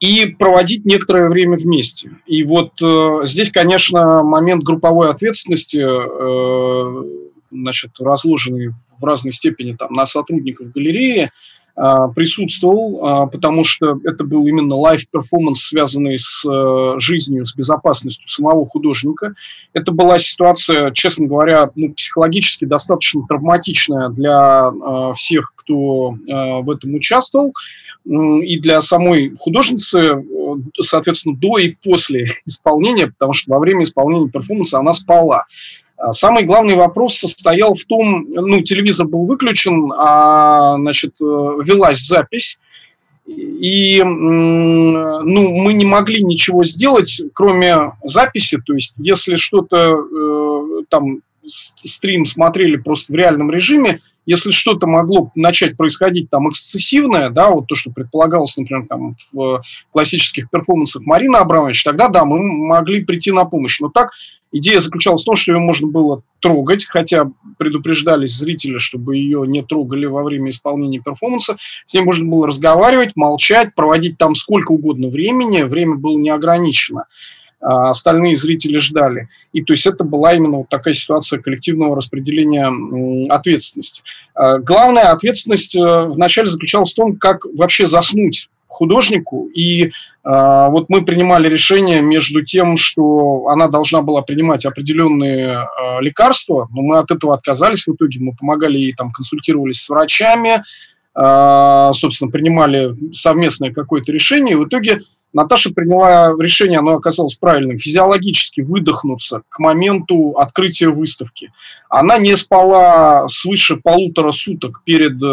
[0.00, 2.10] и проводить некоторое время вместе.
[2.26, 7.04] И вот э, здесь, конечно, момент групповой ответственности, э,
[7.50, 11.30] значит, разложенный в разной степени там, на сотрудников галереи,
[11.76, 11.82] э,
[12.16, 18.26] присутствовал, э, потому что это был именно live -перформанс, связанный с э, жизнью, с безопасностью
[18.26, 19.34] самого художника.
[19.74, 26.70] Это была ситуация, честно говоря, ну, психологически достаточно травматичная для э, всех, кто э, в
[26.70, 27.52] этом участвовал
[28.04, 30.22] и для самой художницы, э,
[30.80, 35.44] соответственно, до и после исполнения, потому что во время исполнения перформанса она спала.
[35.96, 42.00] А самый главный вопрос состоял в том, ну, телевизор был выключен, а, значит, э, велась
[42.00, 42.58] запись,
[43.26, 48.58] и ну, мы не могли ничего сделать, кроме записи.
[48.66, 55.30] То есть, если что-то э, там стрим смотрели просто в реальном режиме, если что-то могло
[55.34, 61.36] начать происходить там эксцессивное, да, вот то, что предполагалось, например, там в классических перформансах Марины
[61.36, 63.80] Абрамович, тогда, да, мы могли прийти на помощь.
[63.80, 64.10] Но так
[64.52, 69.62] идея заключалась в том, что ее можно было трогать, хотя предупреждались зрители, чтобы ее не
[69.62, 71.56] трогали во время исполнения перформанса.
[71.86, 77.06] С ней можно было разговаривать, молчать, проводить там сколько угодно времени, время было не ограничено.
[77.60, 79.28] А остальные зрители ждали.
[79.52, 82.70] И то есть это была именно вот такая ситуация коллективного распределения
[83.30, 84.02] ответственности.
[84.34, 89.48] А главная ответственность э, вначале заключалась в том, как вообще заснуть художнику.
[89.54, 89.90] И э,
[90.24, 96.80] вот мы принимали решение между тем, что она должна была принимать определенные э, лекарства, но
[96.80, 98.20] мы от этого отказались в итоге.
[98.20, 100.62] Мы помогали ей, там, консультировались с врачами,
[101.12, 104.52] собственно, принимали совместное какое-то решение.
[104.52, 105.00] И в итоге
[105.32, 111.52] Наташа приняла решение, оно оказалось правильным, физиологически выдохнуться к моменту открытия выставки.
[111.88, 115.26] Она не спала свыше полутора суток перед э,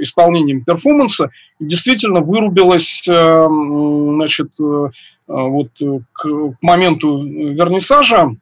[0.00, 4.88] исполнением перформанса и действительно вырубилась э, значит, э,
[5.26, 5.70] вот,
[6.12, 6.28] к
[6.60, 8.36] моменту вернисажа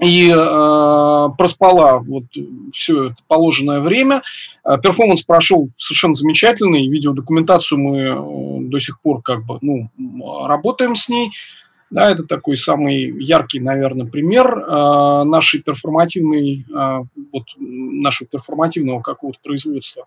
[0.00, 2.24] и э, проспала вот
[2.72, 4.22] все это положенное время.
[4.64, 9.88] Э, перформанс прошел совершенно замечательный, видеодокументацию мы э, до сих пор как бы ну,
[10.46, 11.30] работаем с ней.
[11.88, 19.38] Да, это такой самый яркий, наверное, пример э, нашей перформативной, э, вот, нашего перформативного какого-то
[19.42, 20.06] производства.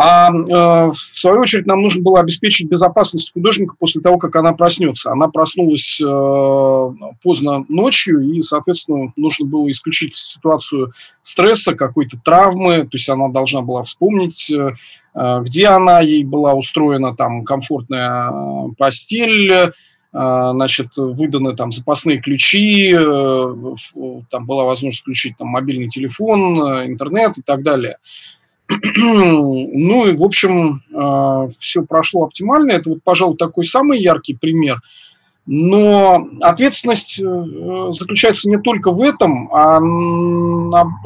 [0.00, 4.52] А э, в свою очередь нам нужно было обеспечить безопасность художника после того, как она
[4.52, 5.10] проснется.
[5.10, 10.92] Она проснулась э, поздно ночью, и, соответственно, нужно было исключить ситуацию
[11.22, 12.82] стресса, какой-то травмы.
[12.82, 14.76] То есть она должна была вспомнить, э,
[15.14, 18.32] где она, ей была устроена там комфортная
[18.78, 19.72] постель,
[20.12, 27.62] значит, выданы там запасные ключи, там была возможность включить там мобильный телефон, интернет и так
[27.62, 27.98] далее.
[28.96, 32.72] Ну и, в общем, а, все прошло оптимально.
[32.72, 34.80] Это, вот, пожалуй, такой самый яркий пример.
[35.50, 39.78] Но ответственность э, заключается не только в этом, а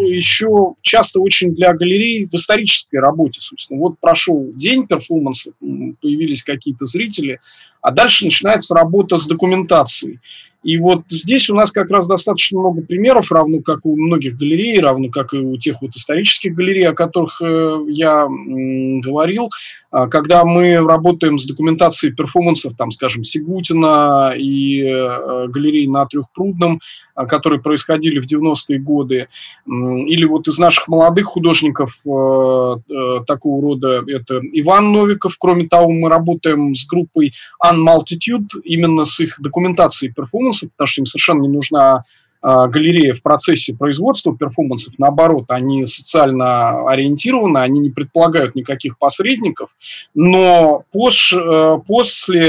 [0.00, 3.78] еще часто очень для галерей в исторической работе, собственно.
[3.78, 7.38] Вот прошел день перформанса, появились какие-то зрители,
[7.82, 10.18] а дальше начинается работа с документацией.
[10.62, 14.80] И вот здесь у нас как раз достаточно много примеров, равно как у многих галерей,
[14.80, 19.50] равно как и у тех вот исторических галерей, о которых э, я говорил,
[19.92, 26.80] э, когда мы работаем с документацией перформансов, там, скажем, Сигутина и э, галерей на Трехпрудном,
[27.14, 29.28] а, которые происходили в 90-е годы,
[29.66, 35.36] или вот из наших молодых художников э, такого рода это Иван Новиков.
[35.38, 41.06] Кроме того, мы работаем с группой Unmultitude, именно с их документацией перформансов, потому что им
[41.06, 42.04] совершенно не нужна
[42.44, 49.70] а, галерея в процессе производства перформансов, наоборот, они социально ориентированы, они не предполагают никаких посредников,
[50.14, 52.48] но пош, э, после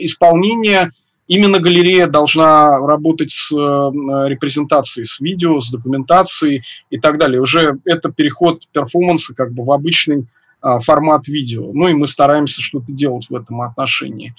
[0.00, 0.90] исполнения
[1.28, 7.42] именно галерея должна работать с э, репрезентацией, с видео, с документацией и так далее.
[7.42, 10.26] Уже это переход перформанса как бы в обычный
[10.62, 11.70] а, формат видео.
[11.72, 14.34] Ну и мы стараемся что-то делать в этом отношении.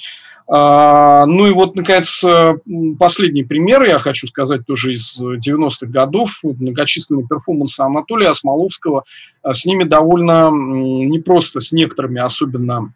[0.50, 2.56] А, ну и вот, наконец, э,
[2.98, 9.04] последний пример, я хочу сказать, тоже из 90-х годов, многочисленные перформансы Анатолия Осмоловского.
[9.44, 12.94] А, с ними довольно непросто, с некоторыми особенно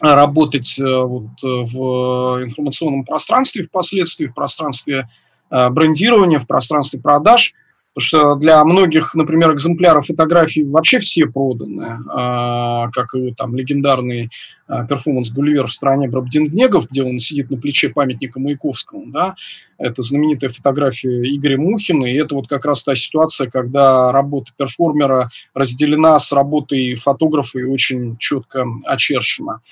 [0.00, 5.08] работать э, вот э, в информационном пространстве впоследствии, в пространстве
[5.48, 7.54] брендирования, в пространстве продаж–
[7.96, 14.28] Потому что для многих, например, экземпляров фотографий вообще все проданы, а, как и там легендарный
[14.68, 19.10] а, перформанс «Гулливер в стране Брабдингнегов», где он сидит на плече памятника Маяковскому.
[19.12, 19.34] Да?
[19.78, 22.04] Это знаменитая фотография Игоря Мухина.
[22.04, 27.62] И это вот как раз та ситуация, когда работа перформера разделена с работой фотографа и
[27.62, 29.62] очень четко очерчена.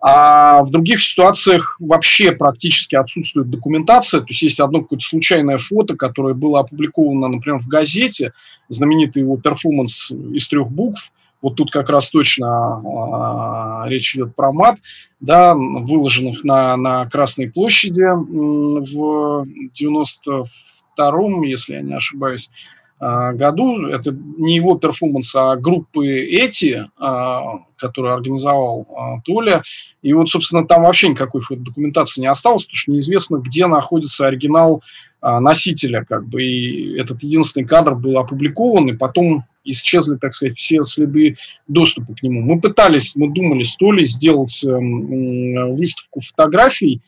[0.00, 4.20] А в других ситуациях вообще практически отсутствует документация.
[4.20, 8.32] То есть есть одно какое-то случайное фото, которое было опубликовано, например, в газете,
[8.68, 11.10] знаменитый его перформанс из трех букв.
[11.40, 14.78] Вот тут как раз точно а, речь идет про мат,
[15.20, 23.86] да, выложенных на, на Красной площади в 92-м, если я не ошибаюсь, а, году.
[23.86, 29.62] Это не его перформанс, а группы Э.Т.И., а, которую организовал а, Толя.
[30.02, 34.82] И вот, собственно, там вообще никакой документации не осталось, потому что неизвестно, где находится оригинал
[35.20, 36.04] носителя.
[36.04, 36.42] Как бы.
[36.42, 41.36] И этот единственный кадр был опубликован, и потом исчезли, так сказать, все следы
[41.66, 42.40] доступа к нему.
[42.40, 47.02] Мы пытались, мы думали с Толей сделать эм, выставку фотографий,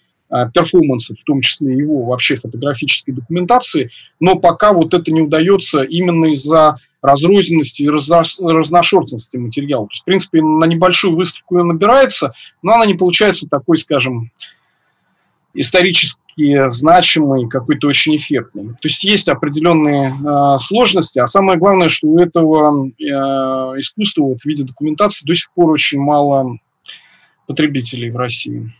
[0.55, 6.27] перформансов, в том числе его вообще фотографической документации, но пока вот это не удается именно
[6.27, 9.87] из-за разрозненности и разношерстности материала.
[9.87, 14.31] То есть, в принципе, на небольшую выставку ее набирается, но она не получается такой, скажем,
[15.55, 18.69] исторически значимый, какой-то очень эффектный.
[18.69, 23.03] То есть есть определенные э, сложности, а самое главное, что у этого э,
[23.79, 26.59] искусства вот, в виде документации до сих пор очень мало
[27.47, 28.73] потребителей в России.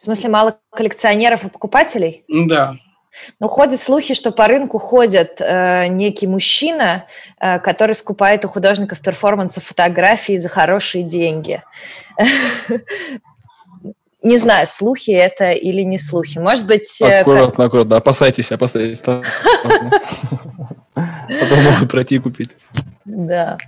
[0.00, 2.24] В смысле, мало коллекционеров и покупателей?
[2.26, 2.76] Да.
[3.38, 7.04] Ну, ходят слухи, что по рынку ходит э, некий мужчина,
[7.38, 11.60] э, который скупает у художников перформанса фотографии за хорошие деньги.
[14.22, 16.38] Не знаю, слухи это или не слухи.
[16.38, 17.02] Может быть...
[17.02, 17.96] Э, аккуратно, аккуратно.
[17.98, 19.00] Опасайтесь, опасайтесь.
[19.02, 19.22] Потом
[20.94, 22.56] могут пройти и купить.
[23.04, 23.58] Да.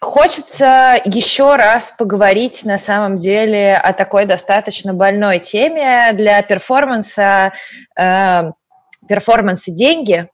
[0.00, 7.52] Хочется еще раз поговорить на самом деле о такой достаточно больной теме для перформанса.
[7.98, 8.52] Э,
[9.08, 10.28] перформанс и деньги,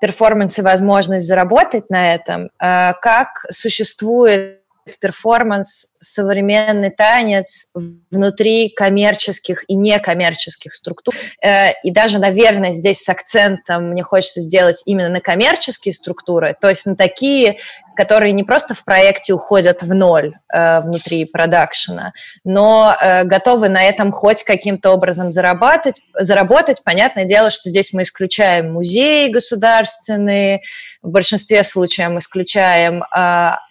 [0.00, 4.58] перформанс и возможность заработать на этом, э, как существует
[5.00, 7.72] перформанс, современный танец
[8.10, 11.14] внутри коммерческих и некоммерческих структур.
[11.42, 16.68] Э, и даже, наверное, здесь с акцентом мне хочется сделать именно на коммерческие структуры, то
[16.68, 17.58] есть на такие,
[17.98, 22.12] которые не просто в проекте уходят в ноль э, внутри продакшена,
[22.44, 26.80] но э, готовы на этом хоть каким-то образом зарабатывать, заработать.
[26.84, 30.60] Понятное дело, что здесь мы исключаем музеи государственные,
[31.02, 33.06] в большинстве случаев мы исключаем э,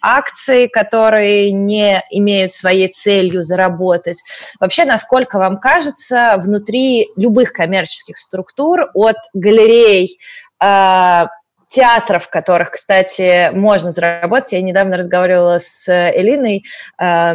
[0.02, 4.22] акции, которые не имеют своей целью заработать.
[4.60, 10.18] Вообще, насколько вам кажется, внутри любых коммерческих структур, от галерей,
[10.62, 11.26] э,
[11.68, 14.52] театров, в которых, кстати, можно заработать.
[14.52, 16.64] Я недавно разговаривала с Элиной,
[17.00, 17.34] э,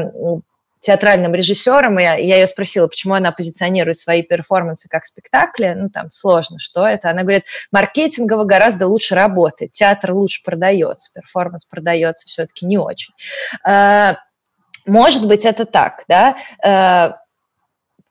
[0.80, 5.74] театральным режиссером, и я, ее спросила, почему она позиционирует свои перформансы как спектакли.
[5.78, 7.10] Ну, там сложно, что это.
[7.10, 13.14] Она говорит, маркетингово гораздо лучше работает, театр лучше продается, перформанс продается все-таки не очень.
[13.66, 14.16] Э,
[14.86, 16.36] может быть, это так, да?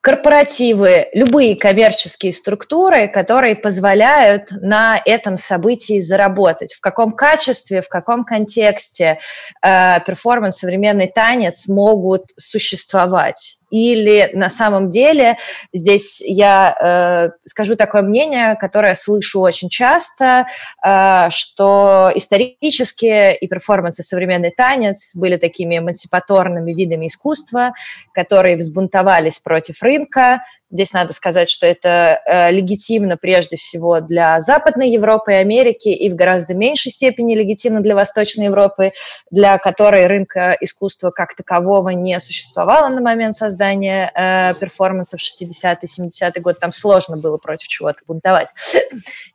[0.03, 6.73] Корпоративы, любые коммерческие структуры, которые позволяют на этом событии заработать.
[6.73, 9.21] В каком качестве, в каком контексте
[9.65, 13.62] э, перформанс, современный танец могут существовать.
[13.73, 15.39] Или на самом деле
[15.73, 20.47] здесь я э, скажу такое мнение, которое слышу очень часто,
[20.87, 27.73] э, что исторически и перформанс, и современный танец были такими эмансипаторными видами искусства,
[28.13, 30.43] которые взбунтовались против рынка,
[30.73, 36.09] Здесь надо сказать, что это э, легитимно прежде всего для Западной Европы и Америки и
[36.09, 38.93] в гораздо меньшей степени легитимно для Восточной Европы,
[39.31, 45.77] для которой рынка искусства как такового не существовало на момент создания э, перформанса в 60-е,
[45.83, 46.57] 70-е годы.
[46.59, 48.49] Там сложно было против чего-то бунтовать.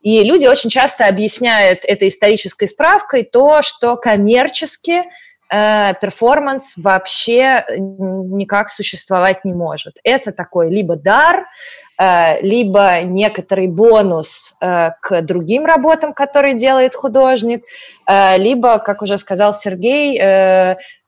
[0.02, 5.04] И люди очень часто объясняют этой исторической справкой то, что коммерчески
[5.50, 9.96] перформанс вообще никак существовать не может.
[10.04, 11.46] Это такой либо дар,
[11.98, 17.64] э, либо некоторый бонус э, к другим работам, которые делает художник,
[18.08, 20.18] либо, как уже сказал Сергей,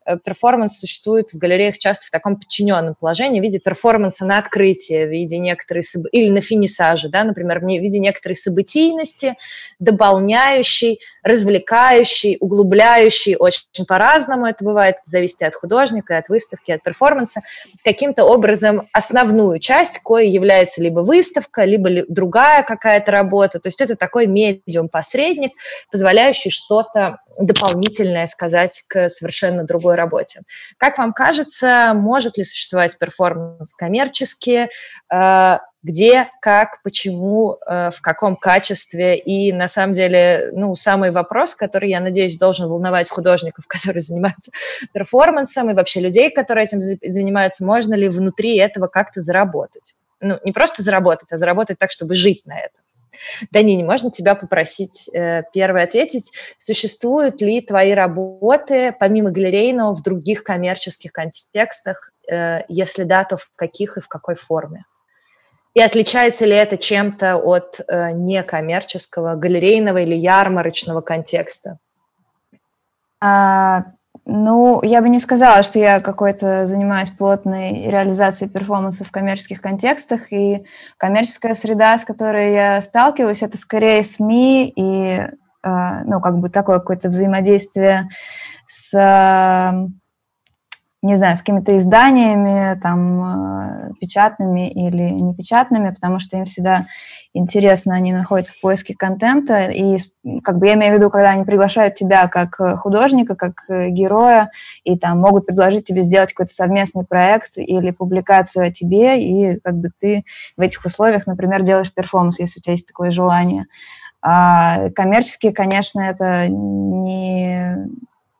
[0.17, 5.09] перформанс существует в галереях часто в таком подчиненном положении в виде перформанса на открытие, в
[5.09, 9.35] виде некоторой или на финисаже, да, например, в виде некоторой событийности,
[9.79, 17.41] дополняющей, развлекающей, углубляющей, очень по-разному это бывает, зависит от художника, от выставки, от перформанса,
[17.83, 23.95] каким-то образом основную часть, кое является либо выставка, либо другая какая-то работа, то есть это
[23.95, 25.51] такой медиум-посредник,
[25.91, 30.41] позволяющий что-то дополнительное сказать к совершенно другой работе.
[30.77, 34.69] Как вам кажется, может ли существовать перформанс коммерчески?
[35.13, 39.17] Э, где, как, почему, э, в каком качестве?
[39.17, 44.51] И на самом деле, ну, самый вопрос, который, я надеюсь, должен волновать художников, которые занимаются
[44.93, 49.95] перформансом, и вообще людей, которые этим занимаются, можно ли внутри этого как-то заработать?
[50.19, 52.83] Ну, не просто заработать, а заработать так, чтобы жить на этом.
[53.51, 56.31] Данине, можно тебя попросить э, первое ответить?
[56.57, 62.11] Существуют ли твои работы, помимо галерейного, в других коммерческих контекстах?
[62.29, 64.85] Э, если да, то в каких и в какой форме?
[65.73, 71.77] И отличается ли это чем-то от э, некоммерческого, галерейного или ярмарочного контекста?
[73.21, 73.85] А,
[74.25, 80.31] ну, я бы не сказала, что я какой-то занимаюсь плотной реализацией перформанса в коммерческих контекстах,
[80.31, 80.65] и
[80.97, 85.19] коммерческая среда, с которой я сталкиваюсь, это скорее СМИ и,
[85.63, 88.09] э, ну, как бы такое какое-то взаимодействие
[88.67, 88.93] с
[91.03, 96.85] не знаю, с какими-то изданиями, там, э, печатными или непечатными, потому что им всегда
[97.33, 99.97] интересно, они находятся в поиске контента, и
[100.43, 104.51] как бы я имею в виду, когда они приглашают тебя как художника, как э, героя,
[104.83, 109.77] и там могут предложить тебе сделать какой-то совместный проект или публикацию о тебе, и как
[109.77, 110.23] бы ты
[110.55, 113.65] в этих условиях, например, делаешь перформанс, если у тебя есть такое желание.
[114.21, 117.87] А коммерчески, конечно, это не...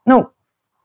[0.05, 0.29] Ну,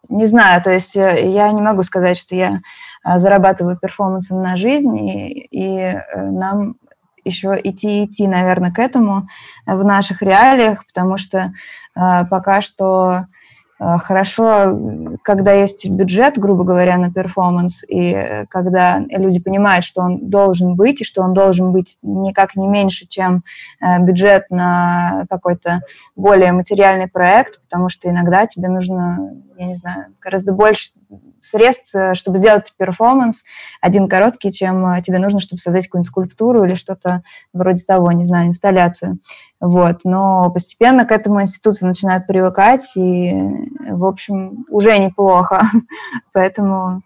[0.08, 2.60] не знаю, то есть э, я не могу сказать, что я
[3.04, 6.76] э, зарабатываю перформансом на жизнь, и, и э, нам
[7.24, 9.28] еще идти идти, наверное, к этому
[9.66, 11.52] в наших реалиях, потому что
[11.94, 13.24] пока что Э,
[13.78, 20.76] хорошо, когда есть бюджет, грубо говоря, на перформанс, и когда люди понимают, что он должен
[20.76, 23.42] быть, и что он должен быть никак не меньше, чем
[23.80, 25.82] э, бюджет на какой-то
[26.14, 30.90] более материальный проект, потому что иногда тебе нужно, я не знаю, гораздо больше
[31.46, 33.44] средств, э, чтобы сделать перформанс
[33.80, 37.22] один короткий, чем тебе нужно, чтобы создать какую-нибудь скульптуру или что-то
[37.52, 39.18] вроде того, не знаю, инсталляцию.
[39.60, 40.00] Вот.
[40.04, 43.32] Но постепенно к этому институции начинают привыкать, и,
[43.90, 45.62] в общем, уже неплохо.
[46.32, 47.02] Поэтому,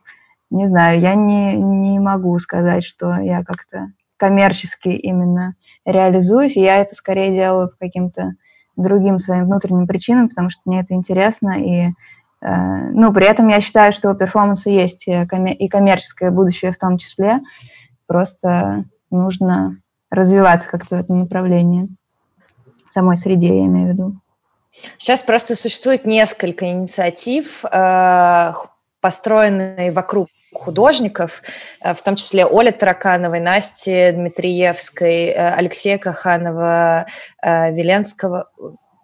[0.50, 5.54] не знаю, я не, не могу сказать, что я как-то коммерчески именно
[5.86, 6.56] реализуюсь.
[6.56, 8.34] Я это скорее делаю по каким-то
[8.76, 11.92] другим своим внутренним причинам, потому что мне это интересно, и э,
[12.42, 17.40] ну, при этом я считаю, что у перформанса есть и коммерческое будущее в том числе,
[18.06, 19.76] просто нужно
[20.10, 21.88] развиваться как-то в этом направлении.
[22.90, 24.20] Самой среде, я имею в виду.
[24.98, 28.52] Сейчас просто существует несколько инициатив, э,
[29.00, 31.42] построенные вокруг художников,
[31.80, 37.06] э, в том числе Оля Таракановой, Насти Дмитриевской, э, Алексея Каханова,
[37.42, 38.50] Веленского,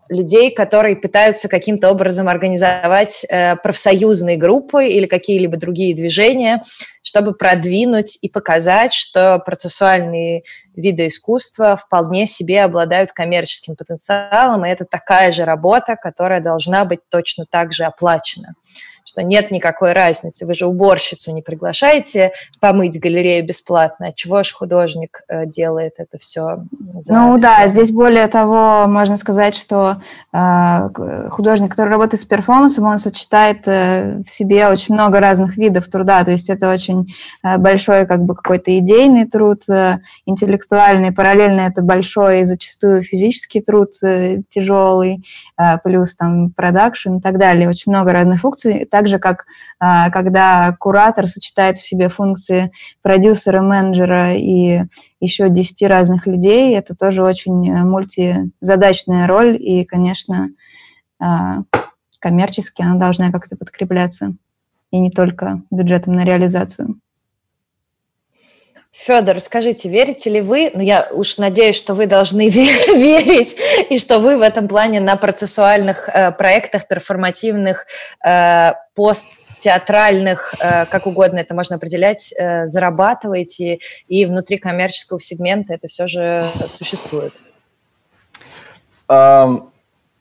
[0.08, 6.62] людей, которые пытаются каким-то образом организовать э, профсоюзные группы или какие-либо другие движения,
[7.02, 10.42] чтобы продвинуть и показать, что процессуальные
[10.74, 17.00] виды искусства вполне себе обладают коммерческим потенциалом, и это такая же работа, которая должна быть
[17.10, 18.54] точно так же оплачена
[19.16, 20.44] что нет никакой разницы.
[20.44, 24.12] Вы же уборщицу не приглашаете помыть галерею бесплатно.
[24.14, 26.58] Чего же художник э, делает это все?
[27.08, 30.02] Ну да, здесь более того, можно сказать, что
[30.34, 35.88] э, художник, который работает с перформансом, он сочетает э, в себе очень много разных видов
[35.88, 36.22] труда.
[36.22, 37.06] То есть это очень
[37.42, 43.62] э, большой как бы какой-то идейный труд, э, интеллектуальный, параллельно это большой и зачастую физический
[43.62, 45.24] труд э, тяжелый,
[45.58, 47.70] э, плюс там продакшн и так далее.
[47.70, 48.84] Очень много разных функций.
[48.84, 49.44] Так так же, как
[49.78, 52.72] а, когда куратор сочетает в себе функции
[53.02, 54.82] продюсера, менеджера и
[55.20, 60.48] еще 10 разных людей, это тоже очень э, мультизадачная роль, и, конечно,
[61.20, 61.62] а,
[62.18, 64.34] коммерчески она должна как-то подкрепляться,
[64.90, 66.98] и не только бюджетом на реализацию.
[68.96, 73.54] Федор, скажите, верите ли вы, ну я уж надеюсь, что вы должны верить,
[73.90, 77.86] и что вы в этом плане на процессуальных э, проектах, перформативных,
[78.26, 85.88] э, посттеатральных, э, как угодно это можно определять, э, зарабатываете, и внутри коммерческого сегмента это
[85.88, 87.34] все же существует?
[89.08, 89.68] Um,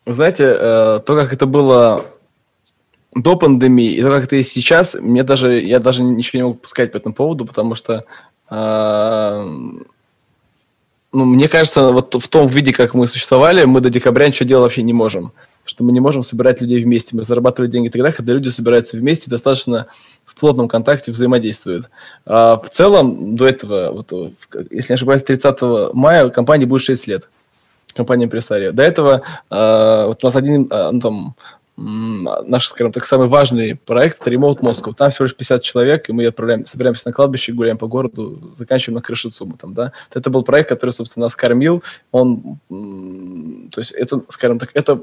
[0.06, 2.06] вы знаете, э, то, как это было
[3.16, 6.60] до пандемии, и то, как это есть сейчас, мне даже, я даже ничего не могу
[6.68, 8.04] сказать по этому поводу, потому что
[8.50, 9.86] ну,
[11.24, 14.84] мне кажется, вот в том виде, как мы существовали, мы до декабря ничего делать вообще
[14.84, 15.32] не можем.
[15.64, 17.16] Что мы не можем собирать людей вместе.
[17.16, 19.88] Мы зарабатывали деньги тогда, когда люди собираются вместе, достаточно
[20.26, 21.90] в плотном контакте взаимодействуют.
[22.26, 24.12] А в целом, до этого, вот,
[24.72, 27.30] если не ошибаюсь, 30 мая компании будет 6 лет.
[27.96, 28.74] Компания Импресария.
[28.74, 31.36] До этого э, вот у нас один, э, ну, там,
[31.78, 34.94] наш, скажем так, самый важный проект– это Remote Moscow.
[34.94, 38.96] Там всего лишь 50 человек, и мы отправляем, собираемся на кладбище, гуляем по городу, заканчиваем
[38.96, 39.58] на крыше ЦУМа.
[39.58, 39.92] Там, да?
[40.14, 41.84] Это был проект, который, собственно, нас кормил.
[42.12, 45.02] Он, то есть это, скажем так, это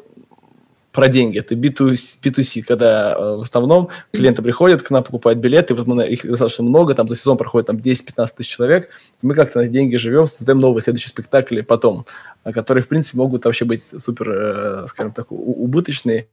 [0.93, 1.39] про деньги.
[1.39, 6.07] Это B2C, B2C, когда э, в основном клиенты приходят к нам, покупают билеты, вот мы,
[6.07, 8.91] их достаточно много, там за сезон проходит там 10-15 тысяч человек,
[9.23, 12.05] мы как-то на деньги живем, создаем новые следующие спектакли потом,
[12.45, 16.27] которые, в принципе, могут вообще быть супер, э, скажем так, убыточные,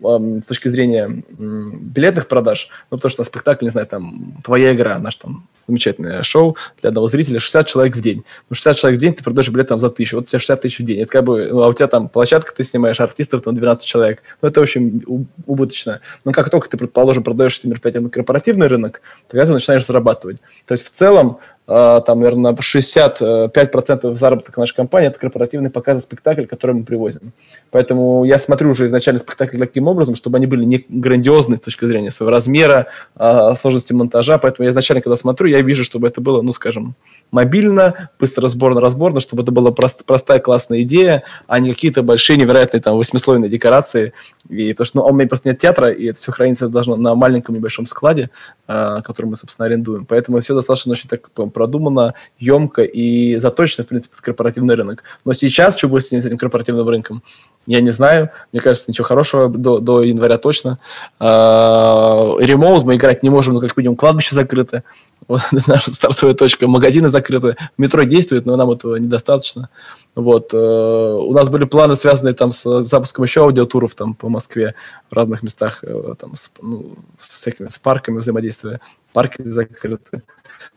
[0.00, 4.98] с точки зрения билетных продаж, ну, потому что на спектакль, не знаю, там, твоя игра,
[4.98, 8.24] наш там замечательное шоу для одного зрителя, 60 человек в день.
[8.50, 10.60] Ну, 60 человек в день ты продаешь билет там за тысячу, вот у тебя 60
[10.60, 11.00] тысяч в день.
[11.00, 14.22] Это как бы, ну, а у тебя там площадка, ты снимаешь артистов, там 12 человек.
[14.42, 15.02] Ну, это, в общем,
[15.46, 16.00] убыточно.
[16.24, 20.40] Но как только ты, предположим, продаешь эти мероприятия на корпоративный рынок, тогда ты начинаешь зарабатывать.
[20.66, 26.46] То есть, в целом, а, там, наверное, 65% заработка нашей компании– это корпоративный показ спектакль,
[26.46, 27.32] который мы привозим.
[27.72, 31.84] Поэтому я смотрю уже изначально спектакль таким образом, чтобы они были не грандиозные с точки
[31.84, 32.86] зрения своего размера,
[33.16, 34.38] а, сложности монтажа.
[34.38, 36.94] Поэтому я изначально, когда смотрю, я вижу, чтобы это было, ну, скажем,
[37.32, 42.36] мобильно, быстро разборно, разборно, чтобы это была прост, простая классная идея, а не какие-то большие
[42.36, 44.12] невероятные там восьмислойные декорации.
[44.48, 47.14] И, потому что ну, у меня просто нет театра, и это все хранится должно на
[47.16, 50.06] маленьком небольшом складе, а, который мы, собственно, арендуем.
[50.06, 55.04] Поэтому все достаточно очень так продумано, емко и заточено, в принципе, под корпоративный рынок.
[55.24, 57.22] Но сейчас, что будет с этим корпоративным рынком,
[57.66, 58.30] я не знаю.
[58.52, 60.78] Мне кажется, ничего хорошего до, до января точно.
[61.20, 64.82] Ремоут мы играть не можем, но как минимум кладбище закрыто.
[65.28, 66.68] Вот наша стартовая точка.
[66.68, 67.56] Магазины закрыты.
[67.78, 69.70] Метро действует, но нам этого недостаточно.
[70.14, 70.54] Вот.
[70.54, 74.74] Э, у нас были планы, связанные там с запуском еще аудиотуров там по Москве
[75.10, 78.80] в разных местах, э, там, с, ну, с всякими с парками взаимодействия.
[79.12, 80.22] Парки закрыты.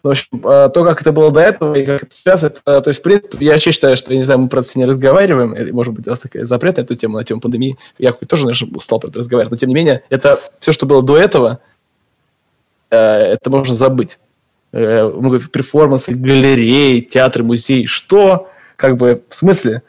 [0.04, 2.82] Ну, в общем, а, то, как это было до этого и как это сейчас, это,
[2.82, 4.86] то есть, в принципе, я вообще считаю, что, я не знаю, мы про это не
[4.86, 8.14] разговариваем, и, может быть, у вас такая запрет на эту тему, на тему пандемии, я
[8.14, 11.18] тоже, наверное, устал про это разговаривать, но, тем не менее, это все, что было до
[11.18, 11.60] этого,
[12.90, 14.20] э, это можно забыть.
[14.72, 18.50] Э, мы говорим, перформансы, галереи, театры, музеи, что?
[18.76, 19.84] Как бы, в смысле?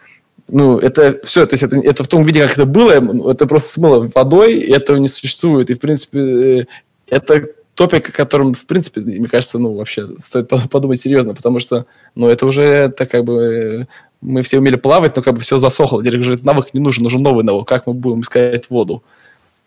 [0.49, 3.69] Ну, это все, то есть это, это в том виде, как это было, это просто
[3.69, 5.71] смыло водой, и этого не существует.
[5.71, 6.19] И, в принципе,
[6.61, 6.65] э,
[7.07, 7.45] это
[7.75, 12.29] топик, о котором, в принципе, мне кажется, ну, вообще стоит подумать серьезно, потому что, ну,
[12.29, 13.87] это уже, это как бы,
[14.21, 16.01] мы все умели плавать, но как бы все засохло.
[16.01, 17.67] Уже этот навык не нужен, нужен новый навык.
[17.67, 19.03] Как мы будем искать воду?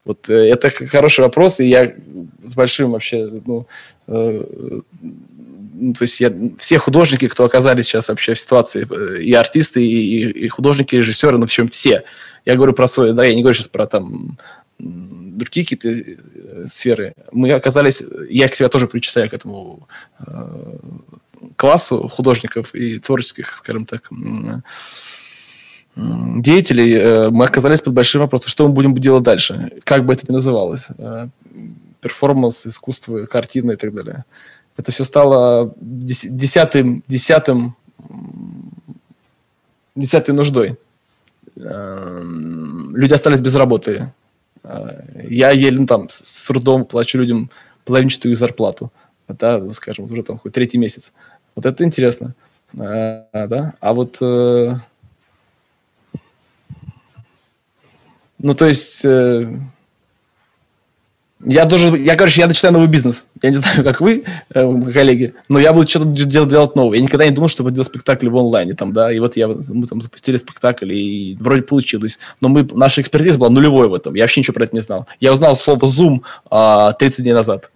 [0.05, 1.93] Вот э, это хороший вопрос, и я
[2.43, 3.67] с большим вообще, ну,
[4.07, 4.43] э,
[5.73, 9.83] ну, то есть я, все художники, кто оказались сейчас вообще в ситуации, э, и артисты,
[9.85, 12.03] и, и художники, и режиссеры, ну, в общем, все.
[12.45, 14.37] Я говорю про свой, да, я не говорю сейчас про там
[14.79, 19.87] другие какие-то э, сферы, мы оказались, я к себя тоже причисляю к этому
[20.25, 20.77] э,
[21.55, 24.09] классу художников и творческих, скажем так,
[25.95, 30.25] деятелей, э, мы оказались под большим вопросом, что мы будем делать дальше, как бы это
[30.27, 30.89] ни называлось,
[32.01, 34.25] перформанс, искусство, картина и так далее.
[34.75, 37.75] Это все стало десятым, десятым,
[39.95, 40.77] десятой нуждой.
[41.55, 44.11] Люди остались без работы
[45.29, 47.49] я еле, ну, там, с трудом плачу людям
[47.85, 48.91] половинчатую зарплату.
[49.27, 51.13] Да, скажем, уже там хоть третий месяц.
[51.55, 52.35] Вот это интересно.
[52.77, 53.73] А, да?
[53.79, 54.21] А вот...
[58.43, 59.03] ну, то есть...
[59.05, 59.47] Э,
[61.45, 63.27] Я тоже, я, короче, я начинаю новый бизнес.
[63.41, 66.97] Я не знаю, как вы, э, коллеги, но я буду что-то делать, делать новое.
[66.97, 69.47] Я никогда не думал, что буду делать спектакль в онлайне, там, да, и вот я,
[69.47, 72.19] мы там запустили спектакль, и вроде получилось.
[72.41, 74.15] Но мы, наша экспертиза была нулевой в этом.
[74.15, 75.07] Я вообще ничего про это не знал.
[75.19, 77.71] Я узнал слово Zoom а, 30 дней назад.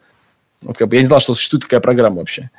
[0.61, 2.49] Вот, как бы, я не знал, что существует такая программа вообще.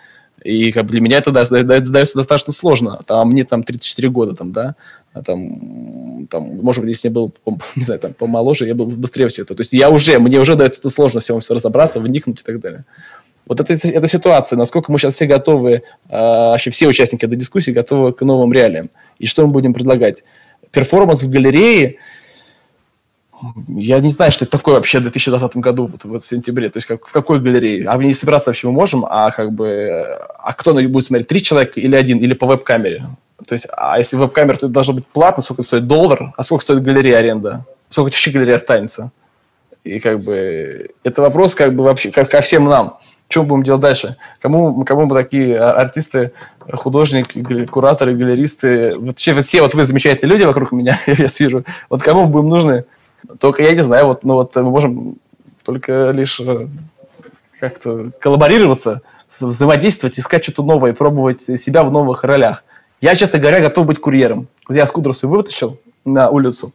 [0.45, 3.01] И как бы для меня это дается достаточно сложно.
[3.09, 4.77] А мне там 34 года, там, да,
[5.13, 7.35] а там, там, может быть, если я был,
[7.77, 9.55] не знаю, там, помоложе, я был быстрее все это.
[9.55, 12.61] То есть я уже, мне уже дает это сложно всем все разобраться, вникнуть и так
[12.61, 12.85] далее.
[13.47, 17.71] Вот это, эта ситуация, насколько мы сейчас все готовы, э, вообще все участники этой дискуссии
[17.71, 18.91] готовы к новым реалиям.
[19.19, 20.23] И что мы будем предлагать?
[20.71, 21.97] Перформанс в галерее–
[23.69, 26.69] я не знаю, что это такое вообще в 2020 году, вот, вот в сентябре.
[26.71, 27.87] То есть как, в какой галерее?
[27.89, 30.05] А не собираться вообще мы можем, а как бы...
[30.39, 31.29] А кто будет смотреть?
[31.29, 32.19] Три человека или один?
[32.19, 33.07] Или по веб-камере?
[33.47, 36.63] То есть, а если веб-камера, то это должно быть платно, сколько стоит доллар, а сколько
[36.63, 37.65] стоит галерея аренда?
[37.89, 39.13] Сколько вообще галерея останется?
[39.85, 42.99] И как бы это вопрос как бы вообще ко, ко всем нам.
[43.29, 44.17] Что мы будем делать дальше?
[44.41, 46.33] Кому, кому мы такие артисты,
[46.73, 52.25] художники, кураторы, галеристы, вообще все вот вы замечательные люди вокруг меня, я вижу, вот кому
[52.25, 52.85] мы будем нужны?
[53.41, 55.17] Только я не знаю, вот, ну вот мы можем
[55.65, 56.67] только лишь э,
[57.61, 59.03] как-то коллаборироваться,
[59.41, 62.65] взаимодействовать, искать что-то новое, пробовать себя в новых ролях.
[63.01, 64.49] Я, честно говоря, готов быть курьером.
[64.69, 66.73] Я скутер свой вытащил на улицу.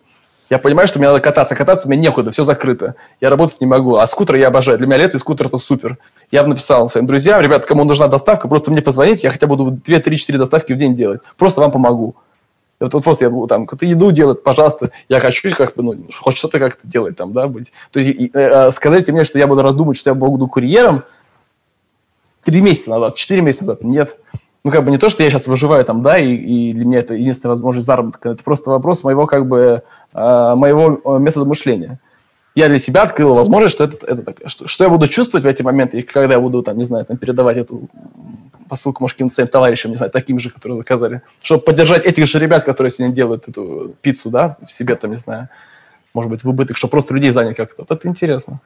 [0.50, 1.56] Я понимаю, что мне надо кататься.
[1.56, 2.96] Кататься мне некуда, все закрыто.
[3.20, 3.96] Я работать не могу.
[3.96, 4.78] А скутер я обожаю.
[4.78, 5.98] Для меня лето и скутер– это супер.
[6.32, 10.00] Я написал своим друзьям, ребят, кому нужна доставка, просто мне позвоните, я хотя буду 2,
[10.00, 11.22] 3, 4 доставки в день делать.
[11.38, 12.16] Просто вам помогу.
[12.84, 16.36] Вот, вот просто я там какую-то еду делать, пожалуйста, я хочу как бы, ну, хоть
[16.36, 17.72] что-то как-то делать там, да, быть.
[17.92, 21.04] То есть и, э, скажите мне, что я буду раздумывать, что я буду курьером
[22.44, 24.18] три месяца назад, четыре месяца назад, нет.
[24.66, 27.00] Ну, как бы не то, что я сейчас выживаю там, да, и, и для меня
[27.00, 29.84] это единственная возможность заработка, это просто вопрос моего, как бы,
[30.14, 32.02] э, моего э, метода мышления
[32.56, 35.64] я для себя открыл возможность, что это, это что, что я буду чувствовать в эти
[35.64, 37.90] моменты, и когда я буду, там, не знаю, там, передавать эту
[38.70, 42.40] посылку, может, каким-то своим товарищам, не знаю, таким же, которые заказали, чтобы поддержать этих же
[42.40, 45.50] ребят, которые сегодня делают эту пиццу, да, в себе, там, не знаю,
[46.14, 47.82] может быть, в убыток, чтобы просто людей занять как-то.
[47.82, 48.62] Вот это интересно.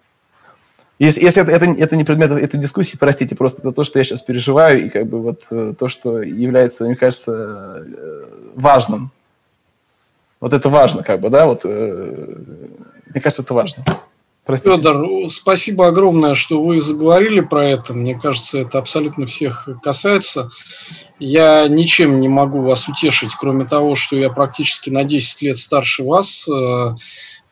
[0.99, 4.03] Если, если это, это, это не предмет этой дискуссии, простите, просто это то, что я
[4.03, 8.23] сейчас переживаю, и как бы вот э, то, что является, мне кажется, э,
[8.55, 9.11] важным.
[10.39, 12.35] Вот это важно, как бы, да, вот э,
[13.09, 13.83] мне кажется, это важно.
[14.47, 14.77] Простите.
[14.77, 17.93] Федор, спасибо огромное, что вы заговорили про это.
[17.93, 20.51] Мне кажется, это абсолютно всех касается.
[21.19, 26.03] Я ничем не могу вас утешить, кроме того, что я практически на 10 лет старше
[26.03, 26.47] вас.
[26.47, 26.95] Э,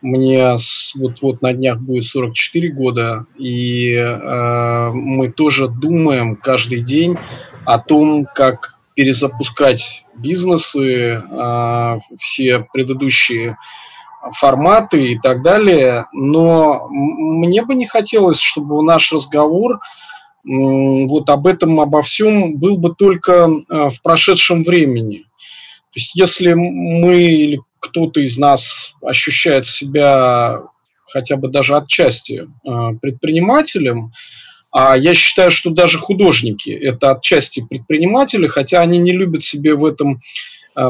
[0.02, 0.56] мне
[0.96, 7.18] вот-вот на днях будет 44 года, и э, мы тоже думаем каждый день
[7.66, 13.58] о том, как перезапускать бизнесы, э, все предыдущие
[14.34, 16.06] форматы и так далее.
[16.14, 19.80] Но мне бы не хотелось, чтобы наш разговор
[20.46, 25.26] вот об этом, обо всем был бы только э, в прошедшем времени.
[25.92, 30.62] То есть если мы или кто-то из нас ощущает себя
[31.08, 32.70] хотя бы даже отчасти э,
[33.02, 34.12] предпринимателем,
[34.72, 39.86] а я считаю, что даже художники– это отчасти предприниматели, хотя они не любят себе в
[39.86, 40.20] этом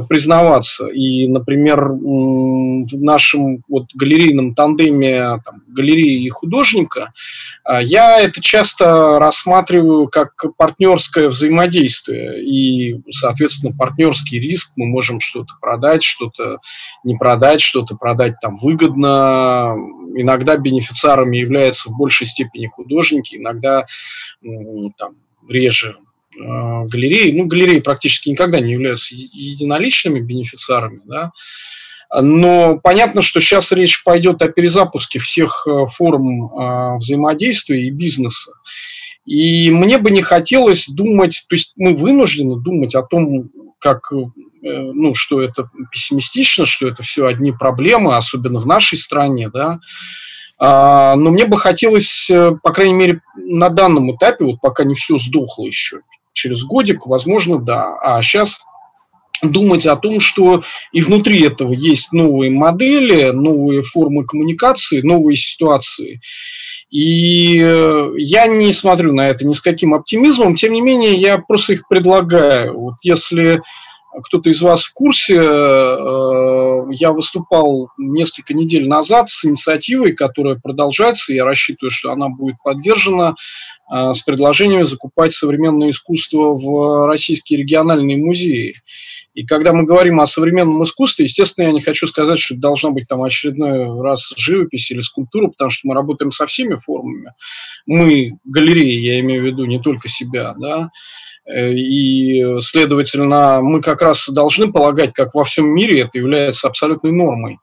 [0.10, 0.88] признаваться.
[0.88, 7.14] И, например, в нашем вот галерейном тандеме там, галереи и художника
[7.70, 12.44] э, я это часто рассматриваю как партнерское взаимодействие.
[12.44, 14.74] И, соответственно, партнерский риск.
[14.76, 16.58] Мы можем что-то продать, что-то
[17.04, 19.76] не продать, что-то продать там выгодно.
[20.16, 23.86] Иногда бенефициарами являются в большей степени художники, иногда
[24.98, 25.16] там,
[25.48, 27.32] реже э, галереи.
[27.32, 31.32] Ну, галереи практически никогда не являются единоличными бенефициарами, да,
[32.22, 38.52] но понятно, что сейчас речь пойдет о перезапуске всех э, форм э, взаимодействия и бизнеса.
[39.26, 43.50] И мне бы не хотелось думать, то есть мы вынуждены думать о том,
[43.80, 44.26] как, э,
[44.62, 49.80] ну, что это пессимистично, что это все одни проблемы, особенно в нашей стране, да,
[50.58, 54.94] а, но мне бы хотелось, э, по крайней мере, на данном этапе, вот пока не
[54.94, 55.98] все сдохло еще,
[56.36, 57.98] через годик, возможно, да.
[58.02, 58.60] А сейчас
[59.42, 66.22] думать о том, что и внутри этого есть новые модели, новые формы коммуникации, новые ситуации.
[66.90, 71.38] И э, я не смотрю на это ни с каким оптимизмом, тем не менее, я
[71.38, 72.80] просто их предлагаю.
[72.80, 73.62] Вот если
[74.24, 81.34] кто-то из вас в курсе, э, я выступал несколько недель назад с инициативой, которая продолжается,
[81.34, 83.36] я рассчитываю, что она будет поддержана
[83.90, 88.74] с предложениями закупать современное искусство в российские региональные музеи.
[89.36, 92.92] И когда мы говорим о современном искусстве, естественно, я не хочу сказать, что это должна
[92.92, 97.34] быть там очередной раз живопись или скульптура, потому что мы работаем со всеми формами.
[97.86, 100.90] Мы, галереи, я имею в виду не только себя, да,
[101.46, 107.12] э, и, следовательно, мы как раз должны полагать, как во всем мире это является абсолютной
[107.12, 107.60] нормой.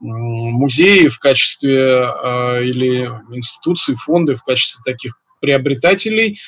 [0.00, 6.38] Музеи в качестве э, или институции, фонды в качестве таких приобретателей,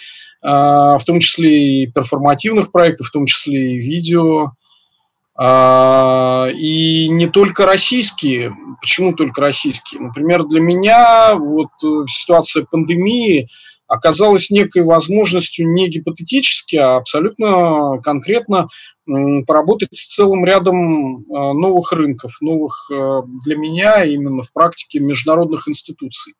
[0.43, 4.53] э, в том числе и перформативных проектов, в том числе и видео,
[5.37, 8.55] а, и не только российские.
[8.81, 10.01] Почему только российские?
[10.01, 13.49] Например, для меня вот э, ситуация пандемии
[13.89, 18.69] оказалась некой возможностью не гипотетически, а абсолютно конкретно
[19.47, 25.69] поработать с целым рядом э, новых рынков, новых э, для меня именно в практике международных
[25.69, 26.35] институций.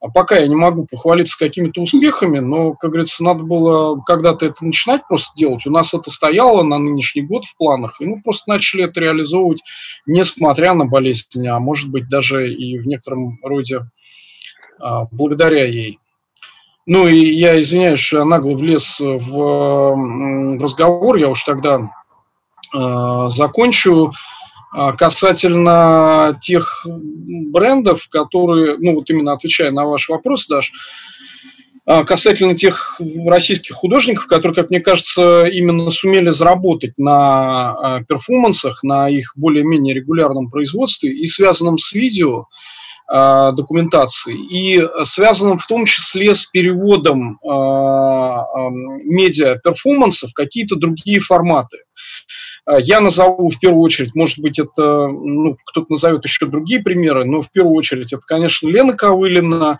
[0.00, 4.64] А пока я не могу похвалиться какими-то успехами, но, как говорится, надо было когда-то это
[4.64, 5.66] начинать просто делать.
[5.66, 9.62] У нас это стояло на нынешний год в планах, и мы просто начали это реализовывать,
[10.06, 13.80] несмотря на болезнь, а может быть даже и в некотором роде
[14.78, 15.98] а, благодаря ей.
[16.86, 21.80] Ну и я извиняюсь, что я нагло влез в, в разговор, я уж тогда
[22.74, 24.12] э, закончу.
[24.70, 30.72] А, касательно тех брендов, которые, ну вот именно отвечая на ваш вопрос, Даш,
[31.86, 38.82] а, касательно тех российских художников, которые, как мне кажется, именно сумели заработать на а, перформансах,
[38.82, 42.46] на их более-менее регулярном производстве и связанном с видео,
[43.10, 47.38] документации и связанном в том числе с переводом
[49.02, 51.78] медиа перформансов в какие-то другие форматы.
[52.68, 57.24] А, я назову в первую очередь, может быть, это, ну, кто-то назовет еще другие примеры,
[57.24, 59.78] но в первую очередь это, конечно, Лена Ковылина,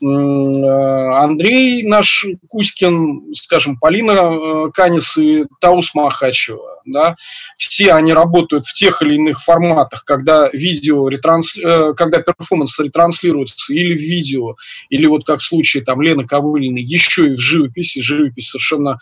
[0.00, 7.16] Андрей наш Кузькин, скажем, Полина э, Канис и Таус Махачева, да,
[7.56, 11.64] все они работают в тех или иных форматах, когда видео, ретрансли...
[11.64, 14.56] Э, когда перформанс ретранслируется или в видео,
[14.90, 18.98] или вот как в случае там Лены Ковылиной, еще и в живописи, живопись совершенно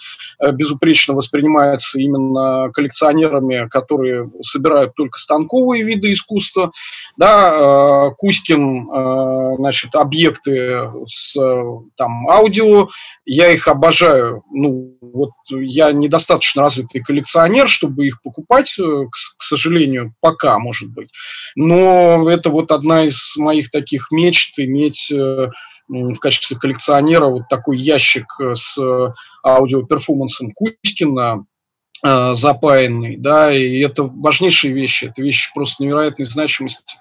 [0.52, 6.72] безупречно воспринимается именно коллекционерами, которые собирают только станковые виды искусства,
[7.16, 11.36] да, Кузькин, значит, объекты с
[11.96, 12.88] там, аудио,
[13.24, 14.42] я их обожаю.
[14.50, 21.10] Ну, вот я недостаточно развитый коллекционер, чтобы их покупать, э, к, сожалению, пока, может быть.
[21.54, 25.50] Но это вот одна из моих таких мечт, иметь э,
[25.88, 28.78] в качестве коллекционера вот такой ящик с
[29.44, 31.44] аудиоперформансом Кузькина,
[32.04, 36.96] э, запаянный, да, и это важнейшие вещи, это вещи просто невероятной значимости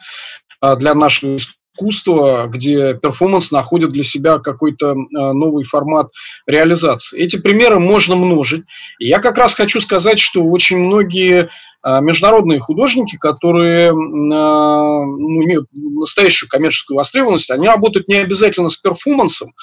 [0.77, 1.37] для нашего
[1.81, 6.11] искусства, где перформанс находит для себя какой-то э, новый формат
[6.45, 7.19] реализации.
[7.19, 8.63] Эти примеры можно множить.
[8.99, 11.49] И я как раз хочу сказать, что очень многие а,
[11.83, 19.53] международные художники, которые а, ну, имеют настоящую коммерческую востребованность, они работают не обязательно с перформансом,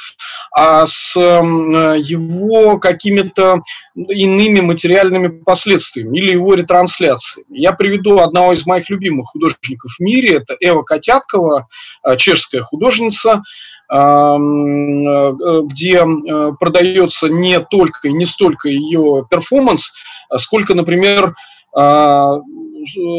[0.53, 3.61] а с его какими-то
[3.95, 7.47] иными материальными последствиями или его ретрансляцией.
[7.51, 11.69] Я приведу одного из моих любимых художников в мире, это Эва Котяткова,
[12.03, 13.43] а, чешская художница,
[13.91, 16.05] где
[16.61, 19.95] продается не только и не столько ее перформанс,
[20.37, 21.33] сколько, например, а,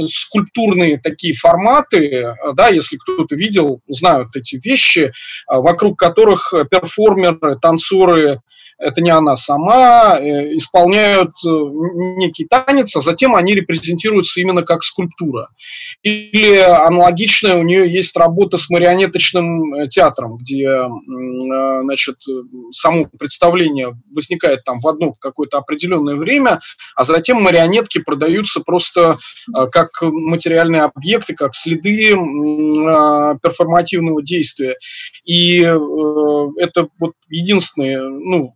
[0.08, 5.12] скульптурные такие форматы, да, если кто-то видел, знают эти вещи,
[5.48, 8.42] а, вокруг которых перформеры, танцоры
[8.80, 11.50] это не она сама, э, исполняют э,
[12.18, 15.50] некий танец, а затем они репрезентируются именно как скульптура.
[16.02, 20.70] Или аналогичная у нее есть работа с марионеточным э, театром, где
[21.84, 22.16] значит,
[22.72, 26.62] само представление возникает там в одно какое-то определенное время,
[26.96, 29.18] а затем марионетки продаются просто
[29.72, 32.12] как материальные объекты, как следы
[33.42, 34.78] перформативного действия.
[35.26, 38.56] И это вот единственные, ну,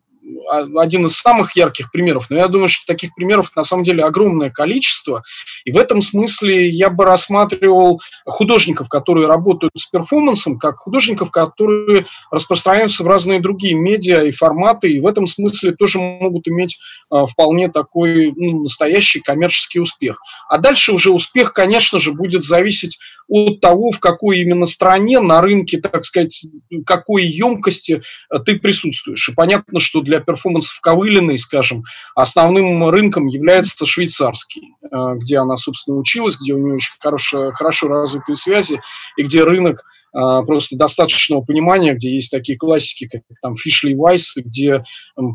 [0.76, 4.50] один из самых ярких примеров, но я думаю, что таких примеров на самом деле огромное
[4.50, 5.24] количество.
[5.66, 12.06] И в этом смысле я бы рассматривал художников, которые работают с перформансом, как художников, которые
[12.32, 16.80] распространяются в разные другие медиа и форматы, и в этом смысле тоже могут иметь
[17.12, 20.20] э, вполне такой ну, настоящий коммерческий успех.
[20.50, 22.98] А дальше уже успех, конечно же, будет зависеть
[23.28, 26.46] от того, в какой именно стране, на рынке, так сказать,
[26.86, 29.30] какой емкости э, ты присутствуешь.
[29.30, 31.84] И понятно, что для перформансов Ковылиной, скажем,
[32.16, 37.88] основным рынком является швейцарский, э, где она, собственно, училась, где у нее очень хорошо, хорошо
[37.88, 38.82] развитые связи,
[39.18, 39.84] и где рынок
[40.14, 44.84] э, просто достаточного понимания, где есть такие классики, как там Фишли Вайс, где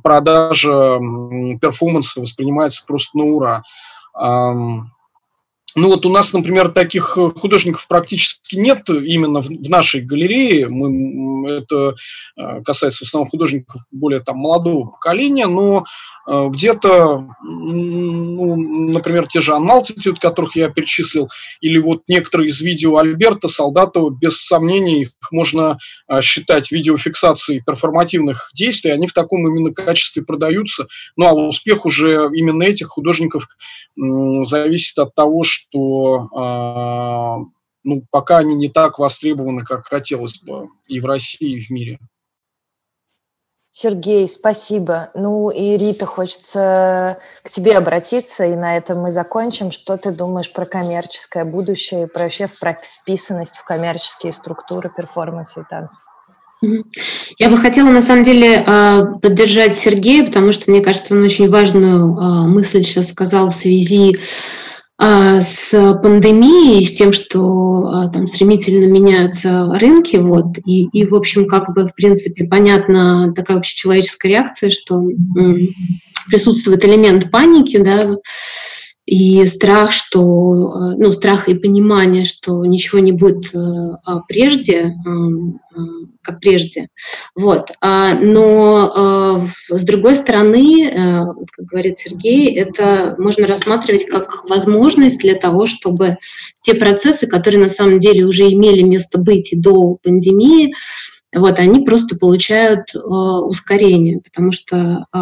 [0.02, 0.98] продажа
[1.60, 3.62] перформанса воспринимается просто на ура.
[5.74, 10.68] Ну вот у нас, например, таких э, художников практически нет именно в, в нашей галерее.
[10.68, 11.94] Мы, это
[12.36, 15.84] э, касается в основном художников более там молодого поколения, но
[16.26, 21.28] э, где-то, ну, например, те же Unmultitude, которых я перечислил,
[21.60, 25.78] или вот некоторые из видео Альберта Солдатова, без сомнений, их можно
[26.22, 30.86] считать видеофиксацией перформативных действий, они в таком именно качестве продаются.
[31.16, 33.48] Ну а успех уже именно этих художников
[33.96, 37.38] зависит от того, что что а,
[37.84, 41.98] ну, пока они не так востребованы, как хотелось бы и в России, и в мире.
[43.70, 45.10] Сергей, спасибо.
[45.14, 49.70] Ну и Рита, хочется к тебе обратиться, и на этом мы закончим.
[49.70, 55.60] Что ты думаешь про коммерческое будущее и про вообще про вписанность в коммерческие структуры перформанса
[55.60, 56.02] и танца?
[57.38, 61.48] Я бы хотела, на самом деле, а, поддержать Сергея, потому что, мне кажется, он очень
[61.48, 64.18] важную а, мысль сейчас сказал в связи
[65.00, 65.70] с
[66.02, 71.72] пандемией, с тем, что а, там стремительно меняются рынки, вот, и, и, в общем, как
[71.72, 75.08] бы, в принципе, понятна такая общечеловеческая реакция, что
[76.28, 78.16] присутствует элемент паники, да,
[79.06, 83.58] и страх, что, э, ну, страх и понимание, что ничего не будет э,
[84.04, 84.94] а прежде,
[86.22, 86.88] как прежде.
[87.34, 87.70] Вот.
[87.80, 88.92] А, но
[89.68, 96.16] с другой стороны, как говорит Сергей, это можно рассматривать как возможность для того, чтобы
[96.60, 100.72] те процессы, которые на самом деле уже имели место быть до пандемии,
[101.34, 105.18] вот, они просто получают э, ускорение, потому что э,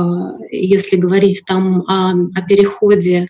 [0.52, 3.26] если говорить там о, о переходе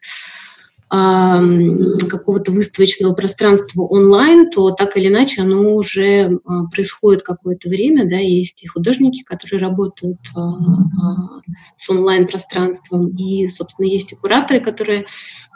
[0.88, 8.18] какого-то выставочного пространства онлайн, то так или иначе оно уже а, происходит какое-то время, да,
[8.18, 11.40] есть и художники, которые работают а, а,
[11.76, 15.06] с онлайн-пространством, и, собственно, есть и кураторы, которые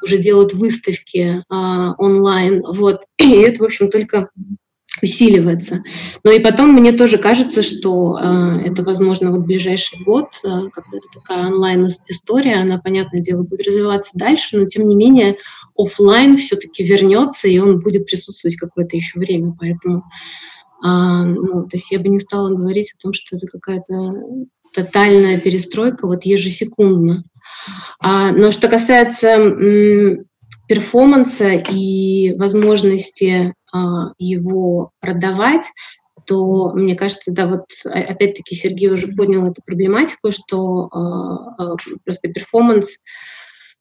[0.03, 4.31] уже делают выставки онлайн, вот, и это, в общем, только
[5.03, 5.83] усиливается.
[6.25, 10.99] Но и потом мне тоже кажется, что э, это, возможно, вот ближайший год, э, когда
[10.99, 15.37] это такая онлайн-история, она, понятное дело, будет развиваться дальше, но тем не менее
[15.77, 19.57] офлайн все-таки вернется, и он будет присутствовать какое-то еще время.
[19.59, 20.05] Поэтому
[20.85, 24.15] э, ну, то есть я бы не стала говорить о том, что это какая-то
[24.75, 27.25] тотальная перестройка вот ежесекундно.
[28.01, 29.37] А, но что касается
[30.71, 35.67] перформанса и возможности а, его продавать,
[36.29, 40.89] то, мне кажется, да, вот опять-таки Сергей уже поднял эту проблематику, что
[41.59, 42.99] э, просто перформанс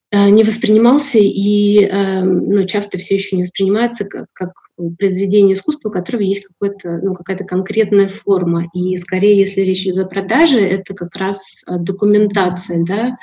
[0.09, 4.53] э, не воспринимался и э, ну, часто все еще не воспринимается как, как
[4.97, 8.65] произведение искусства, у которого есть какой-то, ну, какая-то конкретная форма.
[8.73, 13.17] И скорее, если речь идет о продаже, это как раз документация, да, а,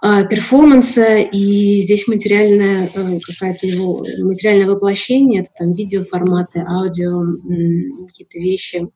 [0.00, 7.14] перформанса, и здесь материальное э, какая-то его материальное воплощение, это там видеоформаты, аудио,
[8.06, 8.88] какие-то вещи,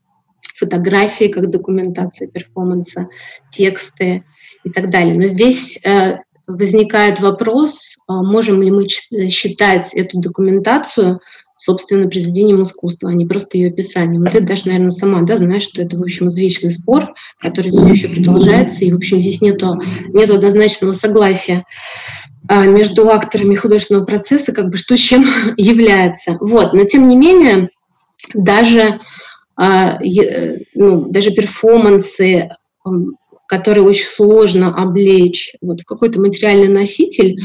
[0.54, 3.08] фотографии как документация перформанса,
[3.50, 4.24] тексты
[4.64, 5.16] и так далее.
[5.16, 11.20] Но здесь э, возникает вопрос, а можем ли мы считать эту документацию
[11.62, 14.26] собственно, произведением искусства, а не просто ее описанием.
[14.26, 18.08] Ты даже, наверное, сама да, знаешь, что это, в общем, извечный спор, который все еще
[18.08, 19.80] продолжается, и, в общем, здесь нету,
[20.12, 21.64] нету однозначного согласия
[22.48, 25.24] а, между акторами художественного процесса, как бы что чем
[25.56, 26.36] является.
[26.40, 26.72] Вот.
[26.72, 27.68] Но, тем не менее,
[28.34, 28.98] даже,
[29.54, 30.00] а,
[30.74, 32.50] ну, даже перформансы,
[33.46, 37.36] которые очень сложно облечь вот в какой-то материальный носитель,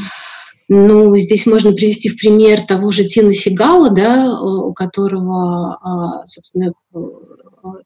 [0.68, 6.72] ну, здесь можно привести в пример того же Тина Сигала, да, у которого, а, собственно,
[6.94, 6.98] э,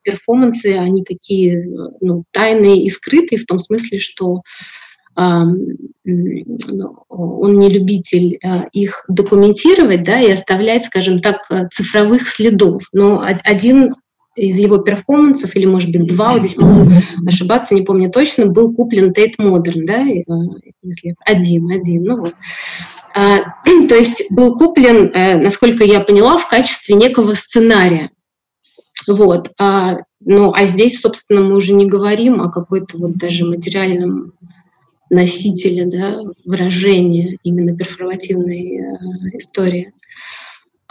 [0.03, 1.65] перформансы, они такие
[2.01, 4.43] ну, тайные и скрытые в том смысле, что
[5.15, 5.85] ну,
[7.11, 12.85] он не любитель а, их документировать, да, и оставлять, скажем так, цифровых следов.
[12.95, 13.93] Но один
[14.35, 16.91] из его перформансов, или, может быть, два, вот здесь могу
[17.27, 20.05] ошибаться, не помню точно, был куплен Tate Modern, да,
[20.83, 22.35] если один, один, ну вот.
[23.15, 23.41] А,
[23.89, 28.11] то есть был куплен, э, насколько я поняла, в качестве некого сценария.
[29.07, 29.51] Вот.
[29.59, 34.33] А, ну, а здесь, собственно, мы уже не говорим о какой-то вот даже материальном
[35.11, 38.83] носителе да, выражения именно перформативной э,
[39.37, 39.93] истории.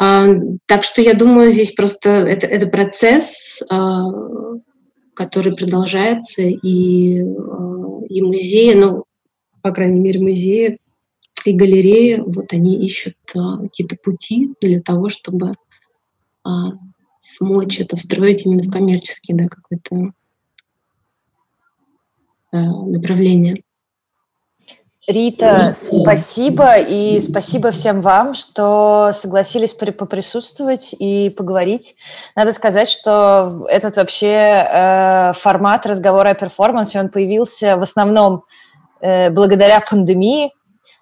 [0.04, 0.26] А,
[0.66, 4.02] так что я думаю, здесь просто это, это процесс, а,
[5.14, 9.04] который продолжается, и, а, и музеи, ну,
[9.62, 10.80] по крайней мере, музеи
[11.46, 15.54] и галереи, вот они ищут какие-то пути для того, чтобы
[17.20, 20.14] смочь это встроить именно в коммерческие, да, какое-то
[22.52, 23.56] направление.
[25.12, 31.96] Рита, спасибо, и спасибо всем вам, что согласились поприсутствовать и поговорить.
[32.36, 38.44] Надо сказать, что этот вообще э, формат разговора о перформансе, он появился в основном
[39.02, 40.52] э, благодаря пандемии,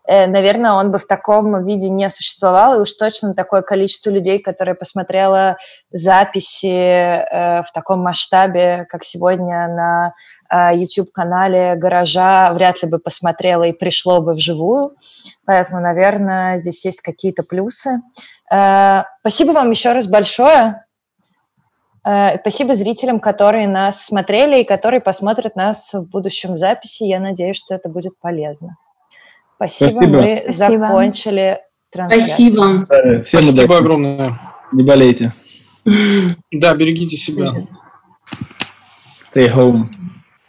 [0.09, 4.73] наверное, он бы в таком виде не существовал, и уж точно такое количество людей, которые
[4.73, 5.57] посмотрело
[5.91, 10.13] записи э, в таком масштабе, как сегодня на
[10.51, 14.95] э, YouTube-канале «Гаража», вряд ли бы посмотрело и пришло бы вживую.
[15.45, 18.01] Поэтому, наверное, здесь есть какие-то плюсы.
[18.45, 20.83] Спасибо вам еще раз большое.
[22.01, 27.03] Спасибо зрителям, которые нас смотрели и которые посмотрят нас в будущем записи.
[27.03, 28.77] Я надеюсь, что это будет полезно.
[29.59, 30.17] Спасибо, Спасибо.
[30.21, 30.87] мы Спасибо.
[30.87, 31.59] закончили
[31.91, 32.49] трансляцию.
[32.49, 32.85] Спасибо.
[32.87, 33.79] Да, всем Спасибо удачи.
[33.79, 34.39] огромное.
[34.71, 35.33] Не болейте.
[36.51, 37.53] Да, берегите себя.
[39.33, 39.89] Stay home.